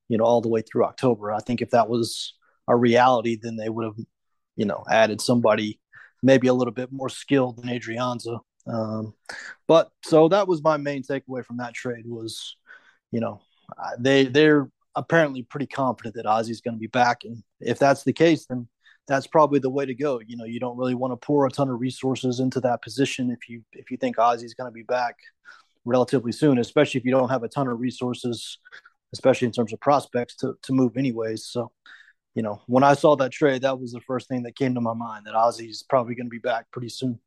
[0.08, 1.32] you know, all the way through October.
[1.32, 2.34] I think if that was
[2.68, 4.04] a reality, then they would have,
[4.56, 5.80] you know, added somebody
[6.24, 8.40] maybe a little bit more skilled than Adrianza.
[8.66, 9.14] Um,
[9.68, 12.56] but so that was my main takeaway from that trade was,
[13.12, 13.42] you know,
[14.00, 18.14] they they're apparently pretty confident that Ozzie's going to be back, and if that's the
[18.14, 18.68] case, then
[19.08, 20.20] that's probably the way to go.
[20.26, 23.32] You know, you don't really want to pour a ton of resources into that position
[23.32, 25.16] if you if you think Ozzie's going to be back
[25.86, 28.60] relatively soon, especially if you don't have a ton of resources,
[29.14, 31.46] especially in terms of prospects to to move anyways.
[31.46, 31.72] So,
[32.36, 34.82] you know, when I saw that trade, that was the first thing that came to
[34.82, 37.20] my mind that Ozzie's probably going to be back pretty soon.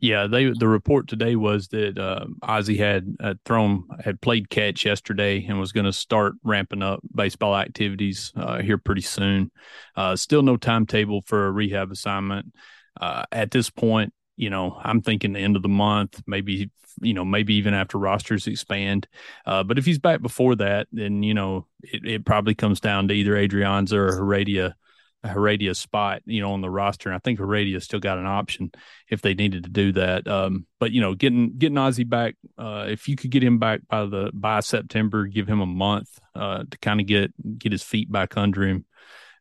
[0.00, 4.84] Yeah, they the report today was that uh, Ozzie had uh, thrown had played catch
[4.84, 9.50] yesterday and was going to start ramping up baseball activities uh, here pretty soon.
[9.96, 12.52] Uh, still no timetable for a rehab assignment
[13.00, 14.12] uh, at this point.
[14.36, 17.98] You know, I'm thinking the end of the month, maybe you know, maybe even after
[17.98, 19.08] rosters expand.
[19.46, 23.08] Uh, but if he's back before that, then you know, it, it probably comes down
[23.08, 24.76] to either Adrianza or Heredia
[25.24, 27.08] Heredia spot, you know, on the roster.
[27.08, 28.70] And I think Heredia still got an option
[29.08, 30.28] if they needed to do that.
[30.28, 33.80] Um, but you know, getting getting Ozzie back, uh, if you could get him back
[33.88, 37.82] by the by September, give him a month uh, to kind of get get his
[37.82, 38.84] feet back under him,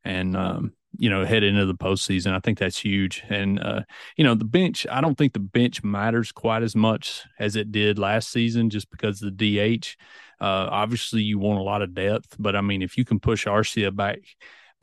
[0.04, 2.34] and um, you know, head into the postseason.
[2.34, 3.24] I think that's huge.
[3.30, 3.82] And uh,
[4.16, 4.86] you know, the bench.
[4.90, 8.90] I don't think the bench matters quite as much as it did last season, just
[8.90, 9.98] because the DH.
[10.40, 13.46] Uh, obviously, you want a lot of depth, but I mean, if you can push
[13.46, 14.20] Arcia back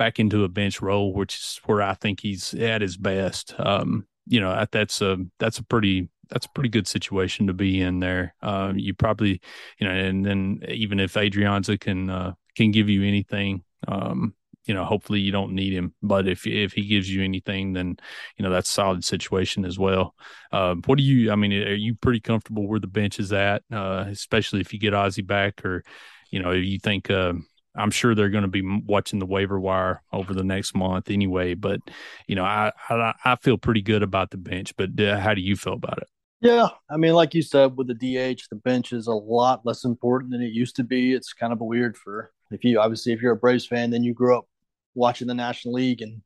[0.01, 3.55] back into a bench role, which is where I think he's at his best.
[3.59, 7.83] Um, you know, that's a that's a pretty that's a pretty good situation to be
[7.83, 8.35] in there.
[8.41, 9.43] Uh, you probably,
[9.79, 14.33] you know, and then even if Adrianza can uh, can give you anything, um,
[14.65, 15.93] you know, hopefully you don't need him.
[16.03, 17.99] But if if he gives you anything, then
[18.39, 20.15] you know that's solid situation as well.
[20.51, 21.31] Uh, what do you?
[21.31, 24.79] I mean, are you pretty comfortable where the bench is at, uh, especially if you
[24.79, 25.85] get Ozzie back, or
[26.31, 27.35] you know, if you think uh,
[27.81, 31.55] I'm sure they're going to be watching the waiver wire over the next month anyway.
[31.55, 31.81] But
[32.27, 34.75] you know, I I, I feel pretty good about the bench.
[34.77, 36.09] But uh, how do you feel about it?
[36.41, 39.85] Yeah, I mean, like you said, with the DH, the bench is a lot less
[39.85, 41.13] important than it used to be.
[41.13, 44.15] It's kind of weird for if you obviously if you're a Braves fan, then you
[44.15, 44.47] grew up
[44.95, 46.23] watching the National League, and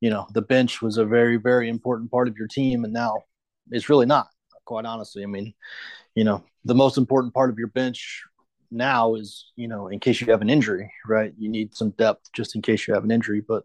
[0.00, 3.22] you know the bench was a very very important part of your team, and now
[3.70, 4.28] it's really not.
[4.64, 5.54] Quite honestly, I mean,
[6.14, 8.24] you know, the most important part of your bench
[8.70, 11.32] now is you know in case you have an injury right?
[11.38, 13.42] You need some depth just in case you have an injury.
[13.46, 13.64] But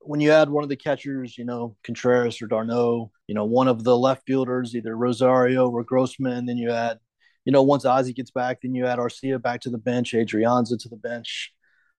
[0.00, 3.68] when you add one of the catchers you know contreras or d'Arnaud you know one
[3.68, 6.98] of the left fielders either rosario or grossman then you add
[7.44, 10.78] you know once ozzy gets back then you add arcia back to the bench adrianza
[10.78, 11.52] to the bench.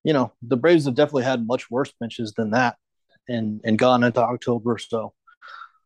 [0.03, 2.77] You know the braves have definitely had much worse benches than that
[3.27, 4.77] and and gone into october.
[4.77, 5.13] So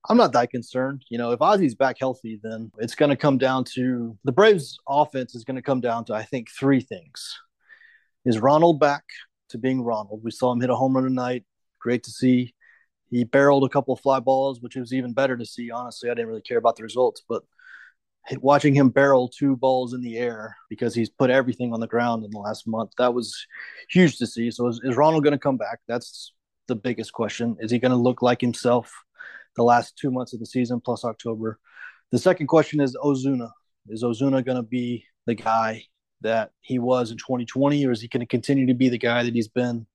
[0.10, 1.06] I'm not that concerned.
[1.10, 4.78] You know, if Ozzie's back healthy, then it's going to come down to the Braves'
[4.88, 7.40] offense is going to come down to I think three things:
[8.26, 9.04] is Ronald back
[9.50, 10.22] to being Ronald?
[10.24, 11.46] We saw him hit a home run tonight.
[11.80, 12.54] Great to see.
[13.10, 15.70] He barreled a couple of fly balls, which was even better to see.
[15.70, 17.44] Honestly, I didn't really care about the results, but
[18.38, 22.24] watching him barrel two balls in the air because he's put everything on the ground
[22.24, 23.46] in the last month that was
[23.90, 24.50] huge to see.
[24.50, 25.80] So is, is Ronald going to come back?
[25.88, 26.34] That's
[26.68, 27.58] the biggest question.
[27.60, 28.94] Is he going to look like himself?
[29.56, 31.60] The last two months of the season plus October.
[32.12, 33.50] The second question is Ozuna.
[33.88, 35.84] Is Ozuna going to be the guy
[36.22, 39.24] that he was in 2020, or is he going to continue to be the guy
[39.24, 39.86] that he's been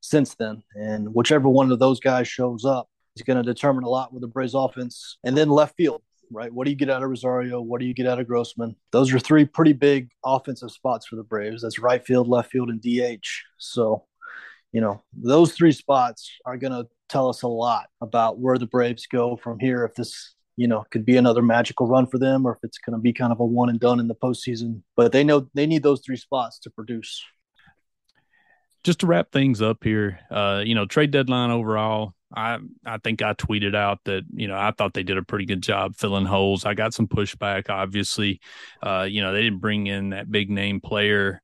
[0.00, 0.62] since then?
[0.74, 4.22] And whichever one of those guys shows up is going to determine a lot with
[4.22, 5.18] the Braves offense.
[5.24, 6.52] And then left field, right?
[6.52, 7.60] What do you get out of Rosario?
[7.60, 8.76] What do you get out of Grossman?
[8.92, 11.62] Those are three pretty big offensive spots for the Braves.
[11.62, 13.26] That's right field, left field, and DH.
[13.58, 14.04] So,
[14.72, 18.66] you know, those three spots are going to tell us a lot about where the
[18.66, 19.84] Braves go from here.
[19.84, 22.96] If this, you know, could be another magical run for them, or if it's going
[22.96, 24.82] to be kind of a one and done in the postseason.
[24.96, 27.22] But they know they need those three spots to produce.
[28.84, 32.14] Just to wrap things up here, uh, you know, trade deadline overall.
[32.34, 35.46] I I think I tweeted out that you know I thought they did a pretty
[35.46, 36.66] good job filling holes.
[36.66, 38.40] I got some pushback, obviously.
[38.82, 41.42] Uh, you know, they didn't bring in that big name player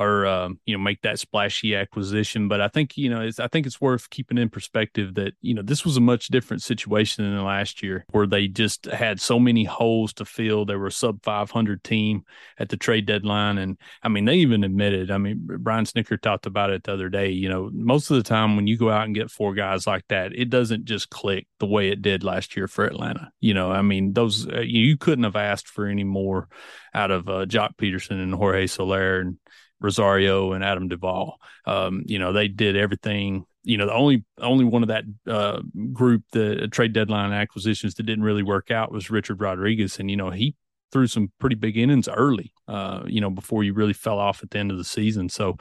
[0.00, 2.48] or um, you know make that splashy acquisition.
[2.48, 5.52] But I think you know it's I think it's worth keeping in perspective that you
[5.52, 9.38] know this was a much different situation than last year where they just had so
[9.38, 10.64] many holes to fill.
[10.64, 12.24] They were a sub 500 team
[12.58, 15.10] at the trade deadline, and I mean they even admitted.
[15.10, 17.28] I mean Brian Snitker talked about it the other day.
[17.28, 20.06] You know most of the time when you go out and get four guys like
[20.08, 23.30] that, it doesn't just click the way it did last year for Atlanta.
[23.40, 26.48] You know I mean those uh, you couldn't have asked for any more
[26.94, 29.36] out of uh, Joc Pederson and Jorge Soler and
[29.80, 31.38] Rosario and Adam Duvall.
[31.66, 33.44] Um, you know, they did everything.
[33.62, 35.60] You know, the only only one of that uh,
[35.92, 40.16] group, the trade deadline acquisitions that didn't really work out was Richard Rodriguez, and you
[40.16, 40.54] know he
[40.92, 42.52] threw some pretty big innings early.
[42.66, 45.28] Uh, you know, before you really fell off at the end of the season.
[45.28, 45.56] So,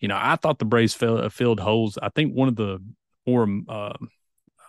[0.00, 1.98] you know, I thought the Braves fell, filled holes.
[2.02, 2.78] I think one of the
[3.26, 3.92] more uh,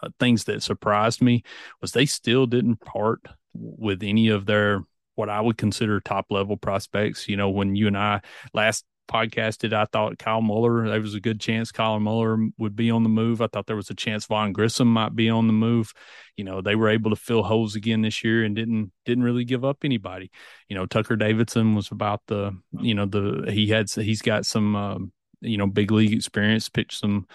[0.02, 1.44] uh, things that surprised me
[1.82, 3.22] was they still didn't part
[3.54, 4.84] with any of their
[5.16, 7.30] what I would consider top level prospects.
[7.30, 8.22] You know, when you and I
[8.54, 12.90] last podcasted, I thought Kyle Muller, there was a good chance Kyle Muller would be
[12.92, 13.42] on the move.
[13.42, 15.94] I thought there was a chance Vaughn Grissom might be on the move.
[16.38, 19.46] You know, they were able to fill holes again this year and didn't didn't really
[19.46, 20.32] give up anybody.
[20.70, 24.76] You know, Tucker Davidson was about the, you know, the he had he's got some
[24.76, 25.12] um,
[25.44, 27.28] you know, big league experience, pitched some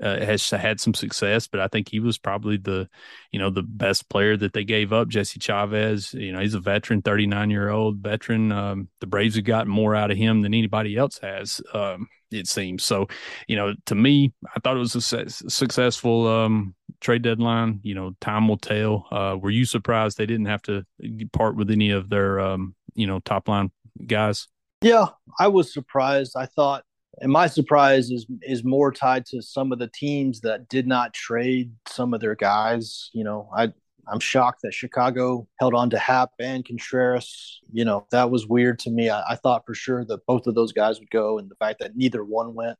[0.00, 2.88] uh, has had some success, but I think he was probably the,
[3.30, 5.08] you know, the best player that they gave up.
[5.08, 8.52] Jesse Chavez, you know, he's a veteran, 39 year old veteran.
[8.52, 12.46] Um, the Braves have gotten more out of him than anybody else has, um, it
[12.46, 12.84] seems.
[12.84, 13.08] So,
[13.46, 17.80] you know, to me, I thought it was a su- successful um, trade deadline.
[17.82, 19.06] You know, time will tell.
[19.10, 20.84] Uh, were you surprised they didn't have to
[21.32, 23.70] part with any of their, um, you know, top line
[24.06, 24.48] guys?
[24.80, 25.06] Yeah,
[25.38, 26.32] I was surprised.
[26.36, 26.84] I thought
[27.20, 31.12] and my surprise is is more tied to some of the teams that did not
[31.12, 33.10] trade some of their guys.
[33.12, 33.72] You know, I
[34.08, 37.60] I'm shocked that Chicago held on to Happ and Contreras.
[37.72, 39.10] You know, that was weird to me.
[39.10, 41.80] I, I thought for sure that both of those guys would go, and the fact
[41.80, 42.78] that neither one went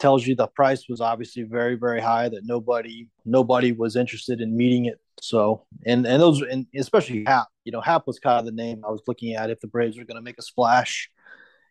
[0.00, 2.28] tells you the price was obviously very very high.
[2.28, 5.00] That nobody nobody was interested in meeting it.
[5.20, 7.48] So and and those and especially Happ.
[7.64, 9.98] You know, Happ was kind of the name I was looking at if the Braves
[9.98, 11.10] were going to make a splash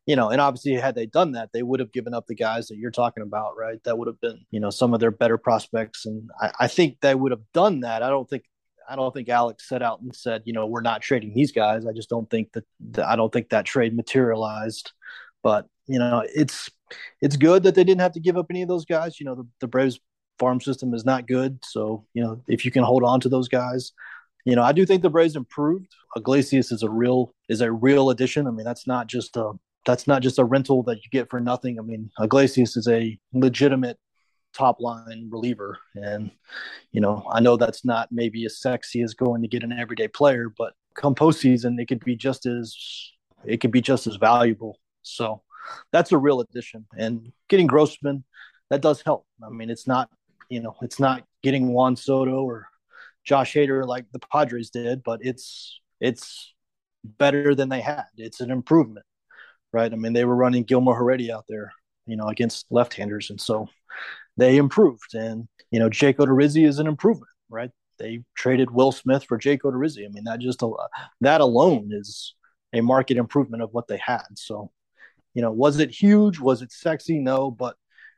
[0.05, 2.67] you know, and obviously had they done that, they would have given up the guys
[2.67, 3.81] that you're talking about, right?
[3.85, 6.05] That would have been, you know, some of their better prospects.
[6.05, 8.03] And I, I think they would have done that.
[8.03, 8.43] I don't think
[8.89, 11.85] I don't think Alex set out and said, you know, we're not trading these guys.
[11.85, 12.65] I just don't think that,
[13.05, 14.91] I don't think that trade materialized.
[15.41, 16.69] But, you know, it's
[17.21, 19.19] it's good that they didn't have to give up any of those guys.
[19.19, 19.99] You know, the, the Braves
[20.37, 21.59] farm system is not good.
[21.63, 23.93] So, you know, if you can hold on to those guys,
[24.45, 25.87] you know, I do think the Braves improved.
[26.17, 28.47] Iglesias is a real is a real addition.
[28.47, 29.53] I mean, that's not just a
[29.85, 31.79] that's not just a rental that you get for nothing.
[31.79, 33.97] I mean, Iglesias is a legitimate
[34.53, 35.79] top line reliever.
[35.95, 36.31] And,
[36.91, 40.07] you know, I know that's not maybe as sexy as going to get an everyday
[40.07, 42.75] player, but come postseason, it could be just as
[43.45, 44.79] it could be just as valuable.
[45.01, 45.41] So
[45.91, 46.85] that's a real addition.
[46.97, 48.23] And getting Grossman,
[48.69, 49.25] that does help.
[49.45, 50.09] I mean, it's not,
[50.49, 52.67] you know, it's not getting Juan Soto or
[53.25, 56.53] Josh Hader like the Padres did, but it's it's
[57.03, 58.05] better than they had.
[58.17, 59.05] It's an improvement
[59.73, 59.91] right?
[59.91, 61.73] I mean, they were running Guillermo Heredia out there,
[62.05, 63.67] you know, against left-handers, and so
[64.37, 65.13] they improved.
[65.13, 67.71] And you know, Jake Odorizzi is an improvement, right?
[67.99, 70.05] They traded Will Smith for Jake Odorizzi.
[70.05, 70.69] I mean, that just uh,
[71.21, 72.35] that alone is
[72.73, 74.23] a market improvement of what they had.
[74.35, 74.71] So,
[75.33, 76.39] you know, was it huge?
[76.39, 77.19] Was it sexy?
[77.19, 77.75] No, but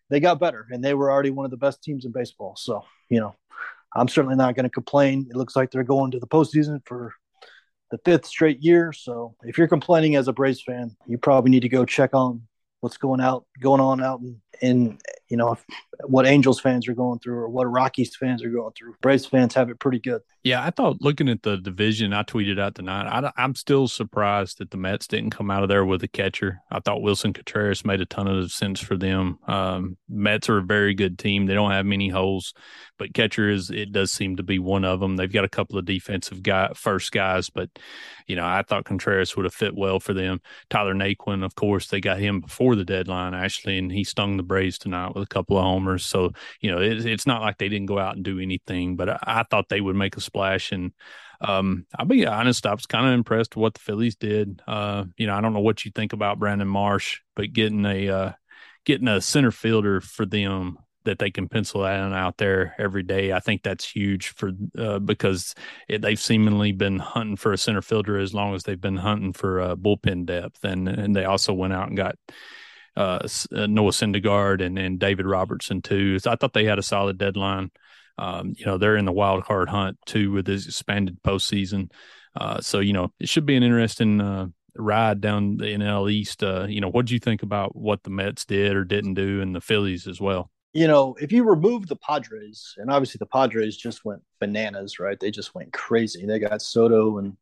[0.10, 2.56] they got better, and they were already one of the best teams in baseball.
[2.58, 3.36] So, you know,
[3.96, 5.28] I'm certainly not going to complain.
[5.30, 7.14] It looks like they're going to the postseason for
[7.92, 8.94] the fifth straight year.
[8.94, 12.42] So if you're complaining as a Braves fan, you probably need to go check on
[12.82, 14.98] what's going out going on out in, in
[15.30, 15.58] you know
[16.04, 18.96] what Angels fans are going through or what Rockies fans are going through.
[19.02, 20.22] Braves fans have it pretty good.
[20.44, 23.08] Yeah, I thought looking at the division, I tweeted out tonight.
[23.08, 26.60] I, I'm still surprised that the Mets didn't come out of there with a catcher.
[26.70, 29.40] I thought Willson Contreras made a ton of sense for them.
[29.48, 31.48] Um, Mets are a very good team.
[31.48, 32.54] They don't have many holes,
[33.00, 35.16] but catcher is it does seem to be one of them.
[35.16, 37.70] They've got a couple of defensive guy first guys, but
[38.28, 40.42] you know I thought Contreras would have fit well for them.
[40.70, 44.44] Tyler Naquin, of course, they got him before the deadline actually, and he stung the
[44.44, 46.06] Braves tonight with a couple of homers.
[46.06, 49.10] So you know it, it's not like they didn't go out and do anything, but
[49.10, 50.72] I, I thought they would make a splash.
[50.72, 50.92] And
[51.42, 54.62] um, I'll be honest, I was kind of impressed with what the Phillies did.
[54.68, 58.10] Uh, you know, I don't know what you think about Brandon Marsh, but getting a
[58.10, 58.32] uh,
[58.86, 63.32] getting a center fielder for them that they can pencil in out there every day.
[63.32, 65.56] I think that's huge for uh, because
[65.88, 69.34] it, they've seemingly been hunting for a center fielder as long as they've been hunting
[69.34, 72.18] for uh, bullpen depth, and and they also went out and got
[72.96, 76.20] uh, uh Noah Syndergaard and and David Robertson too.
[76.20, 77.72] So I thought they had a solid deadline.
[78.18, 81.92] Um, you know, they're in the wild card hunt too with this expanded postseason.
[82.36, 86.44] Uh, so you know, it should be an interesting uh, ride down the NL East.
[86.44, 89.42] Uh, you know, what do you think about what the Mets did or didn't do,
[89.42, 90.52] and the Phillies as well?
[90.74, 95.18] You know, if you remove the Padres, and obviously the Padres just went bananas, right?
[95.18, 96.26] They just went crazy.
[96.26, 97.38] They got Soto and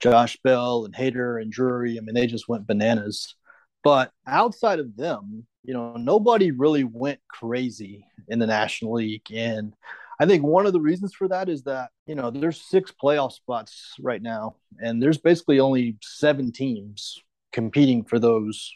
[0.00, 1.98] Josh Bell and Hader and Drury.
[1.98, 3.34] I mean, they just went bananas.
[3.82, 9.30] But outside of them, you know, nobody really went crazy in the National League.
[9.34, 9.74] And
[10.18, 13.32] I think one of the reasons for that is that, you know, there's six playoff
[13.32, 17.22] spots right now, and there's basically only seven teams
[17.52, 18.72] competing for those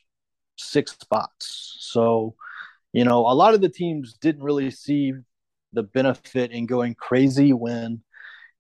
[0.57, 1.77] six spots.
[1.81, 2.35] So,
[2.93, 5.13] you know, a lot of the teams didn't really see
[5.73, 8.03] the benefit in going crazy when,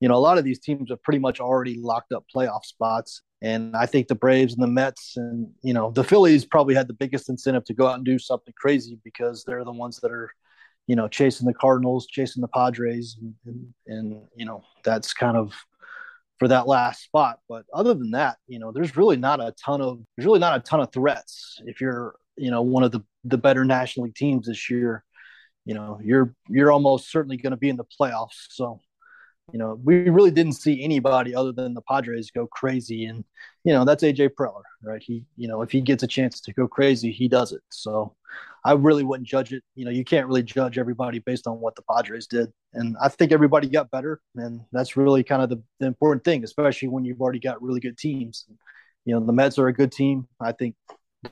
[0.00, 3.22] you know, a lot of these teams have pretty much already locked up playoff spots.
[3.44, 6.88] And I think the Braves and the Mets and, you know, the Phillies probably had
[6.88, 10.10] the biggest incentive to go out and do something crazy because they're the ones that
[10.10, 10.30] are
[10.86, 15.36] you know, chasing the Cardinals, chasing the Padres, and, and, and, you know, that's kind
[15.36, 15.54] of
[16.38, 17.38] for that last spot.
[17.48, 20.58] But other than that, you know, there's really not a ton of there's really not
[20.58, 21.60] a ton of threats.
[21.64, 25.04] If you're, you know, one of the the better National League teams this year,
[25.64, 28.48] you know, you're you're almost certainly going to be in the playoffs.
[28.50, 28.80] So
[29.52, 33.04] you know, we really didn't see anybody other than the Padres go crazy.
[33.04, 33.24] And,
[33.62, 35.02] you know, that's AJ Preller, right?
[35.02, 37.60] He, you know, if he gets a chance to go crazy, he does it.
[37.68, 38.14] So
[38.64, 39.62] I really wouldn't judge it.
[39.74, 42.50] You know, you can't really judge everybody based on what the Padres did.
[42.72, 44.20] And I think everybody got better.
[44.34, 47.80] And that's really kind of the, the important thing, especially when you've already got really
[47.80, 48.46] good teams.
[49.04, 50.26] You know, the Mets are a good team.
[50.40, 50.74] I think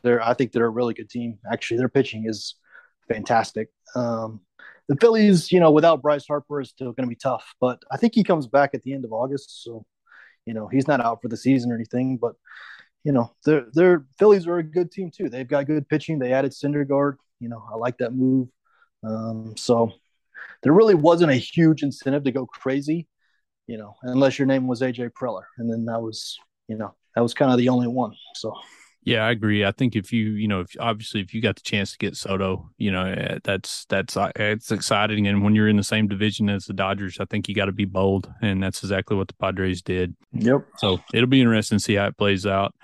[0.03, 1.39] they're, I think they're a really good team.
[1.51, 2.57] Actually, their pitching is
[3.09, 3.69] fantastic.
[3.95, 4.41] Um,
[4.89, 7.55] the Phillies, you know, without Bryce Harper is still going to be tough.
[7.61, 9.85] But I think he comes back at the end of August, so
[10.47, 12.17] you know he's not out for the season or anything.
[12.17, 12.35] But
[13.05, 15.29] you know, their their Phillies are a good team too.
[15.29, 16.19] They've got good pitching.
[16.19, 17.17] They added Syndergaard.
[17.41, 18.49] You know, I like that move.
[19.05, 19.93] Um, so
[20.63, 23.09] there really wasn't a huge incentive to go crazy,
[23.67, 27.23] you know, unless your name was AJ Preller, and then that was, you know, that
[27.23, 28.13] was kind of the only one.
[28.35, 28.55] So
[29.05, 29.65] yeah, I agree.
[29.65, 32.17] I think if you, you know, if obviously if you got the chance to get
[32.17, 35.27] Soto, you know, eh, that's that's uh, it's exciting.
[35.27, 37.73] And when you're in the same division as the Dodgers, I think you got to
[37.73, 40.15] be bold, and that's exactly what the Padres did.
[40.33, 40.67] Yep.
[40.77, 42.75] So it'll be interesting to see how it plays out.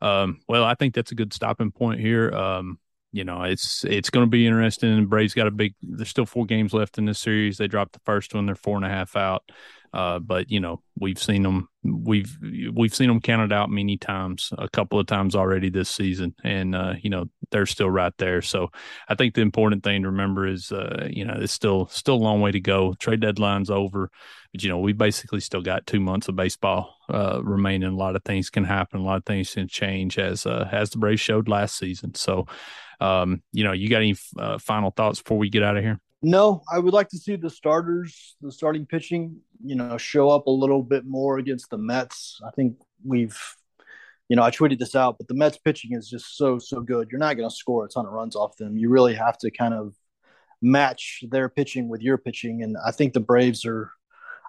[0.00, 2.30] Um, well, I think that's a good stopping point here.
[2.30, 2.78] Um,
[3.10, 5.06] you know, it's it's going to be interesting.
[5.06, 5.74] Braves got a big.
[5.82, 7.58] There's still four games left in this series.
[7.58, 8.46] They dropped the first one.
[8.46, 9.42] They're four and a half out.
[9.94, 12.36] Uh, but you know, we've seen them we've
[12.72, 16.74] we've seen them counted out many times, a couple of times already this season, and
[16.74, 18.42] uh, you know they're still right there.
[18.42, 18.70] So
[19.08, 22.16] I think the important thing to remember is, uh, you know, it's still still a
[22.16, 22.94] long way to go.
[22.94, 24.10] Trade deadline's over,
[24.52, 27.90] but you know we basically still got two months of baseball uh, remaining.
[27.90, 30.90] A lot of things can happen, a lot of things can change, as uh, as
[30.90, 32.16] the Braves showed last season.
[32.16, 32.46] So,
[33.00, 36.00] um, you know, you got any uh, final thoughts before we get out of here?
[36.26, 40.46] No, I would like to see the starters, the starting pitching, you know, show up
[40.46, 42.40] a little bit more against the Mets.
[42.42, 43.38] I think we've,
[44.30, 47.08] you know, I tweeted this out, but the Mets pitching is just so, so good.
[47.10, 48.78] You're not going to score a ton of runs off them.
[48.78, 49.92] You really have to kind of
[50.62, 52.62] match their pitching with your pitching.
[52.62, 53.90] And I think the Braves are,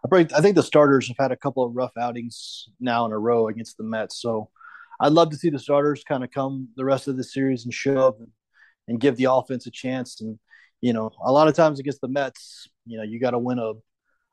[0.09, 3.49] I think the starters have had a couple of rough outings now in a row
[3.49, 4.21] against the Mets.
[4.21, 4.49] So
[5.01, 7.73] I'd love to see the starters kind of come the rest of the series and
[7.73, 8.29] show up and,
[8.87, 10.21] and give the offense a chance.
[10.21, 10.39] And,
[10.85, 13.57] you know, a lot of times against the Mets, you know, you got to win
[13.57, 13.73] a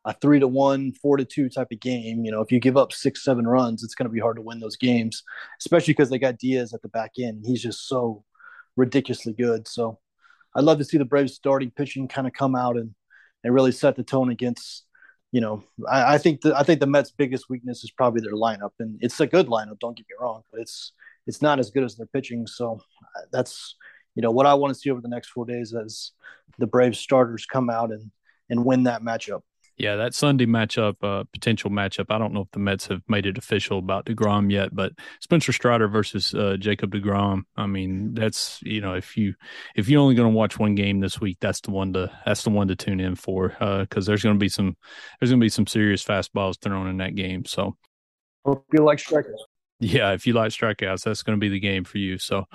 [0.05, 2.27] a three to one, four to two type of game.
[2.27, 4.43] You know, if you give up six, seven runs, it's going to be hard to
[4.43, 5.23] win those games,
[5.61, 7.45] especially because they got Diaz at the back end.
[7.47, 8.25] He's just so
[8.77, 9.67] ridiculously good.
[9.67, 9.99] So
[10.55, 12.95] I'd love to see the Braves starting pitching kind of come out and
[13.43, 14.85] and really set the tone against.
[15.31, 18.35] You know, I, I think the I think the Mets' biggest weakness is probably their
[18.35, 19.79] lineup, and it's a good lineup.
[19.79, 20.93] Don't get me wrong, but it's
[21.27, 22.47] it's not as good as their pitching.
[22.47, 22.79] So
[23.33, 23.77] that's
[24.15, 26.13] you know what I want to see over the next four days as
[26.59, 28.11] the Braves starters come out and
[28.51, 29.43] and win that matchup.
[29.79, 32.07] Yeah, that Sunday matchup, uh, potential matchup.
[32.11, 35.53] I don't know if the Mets have made it official about Degrom yet, but Spencer
[35.53, 37.43] Strider versus uh, Jacob Degrom.
[37.57, 39.35] I mean, that's you know, if you
[39.75, 42.45] if you're only going to watch one game this week, that's the one to that's
[42.45, 44.77] the one to tune in for because uh, there's going to be some
[45.19, 47.47] there's going to be some serious fastballs thrown in that game.
[47.47, 47.77] So,
[48.45, 49.52] hope you like strikeouts.
[49.83, 52.17] Yeah, if you like strikeouts, that's going to be the game for you.
[52.17, 52.47] So, all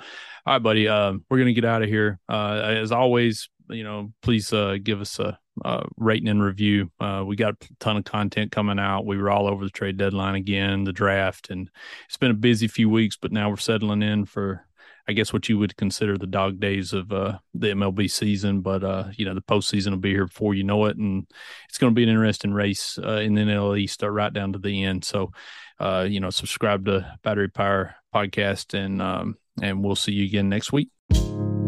[0.46, 2.18] right, buddy, uh, we're going to get out of here.
[2.26, 6.90] Uh, as always, you know, please uh, give us a, a, rating and review.
[6.98, 9.04] Uh, we got a ton of content coming out.
[9.04, 11.68] We were all over the trade deadline again, the draft, and
[12.06, 13.18] it's been a busy few weeks.
[13.20, 14.64] But now we're settling in for,
[15.06, 18.62] I guess, what you would consider the dog days of uh, the MLB season.
[18.62, 21.26] But uh, you know, the postseason will be here before you know it, and
[21.68, 24.82] it's going to be an interesting race in the NL East right down to the
[24.82, 25.04] end.
[25.04, 25.30] So
[25.80, 30.48] uh, you know, subscribe to Battery Power Podcast, and um, and we'll see you again
[30.48, 30.88] next week.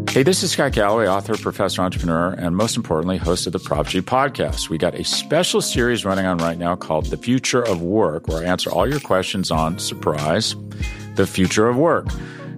[0.09, 3.87] Hey, this is Scott Galloway, author, professor, entrepreneur, and most importantly, host of the Prop
[3.87, 4.67] G podcast.
[4.67, 8.43] We got a special series running on right now called The Future of Work, where
[8.43, 10.55] I answer all your questions on surprise
[11.15, 12.07] the future of work.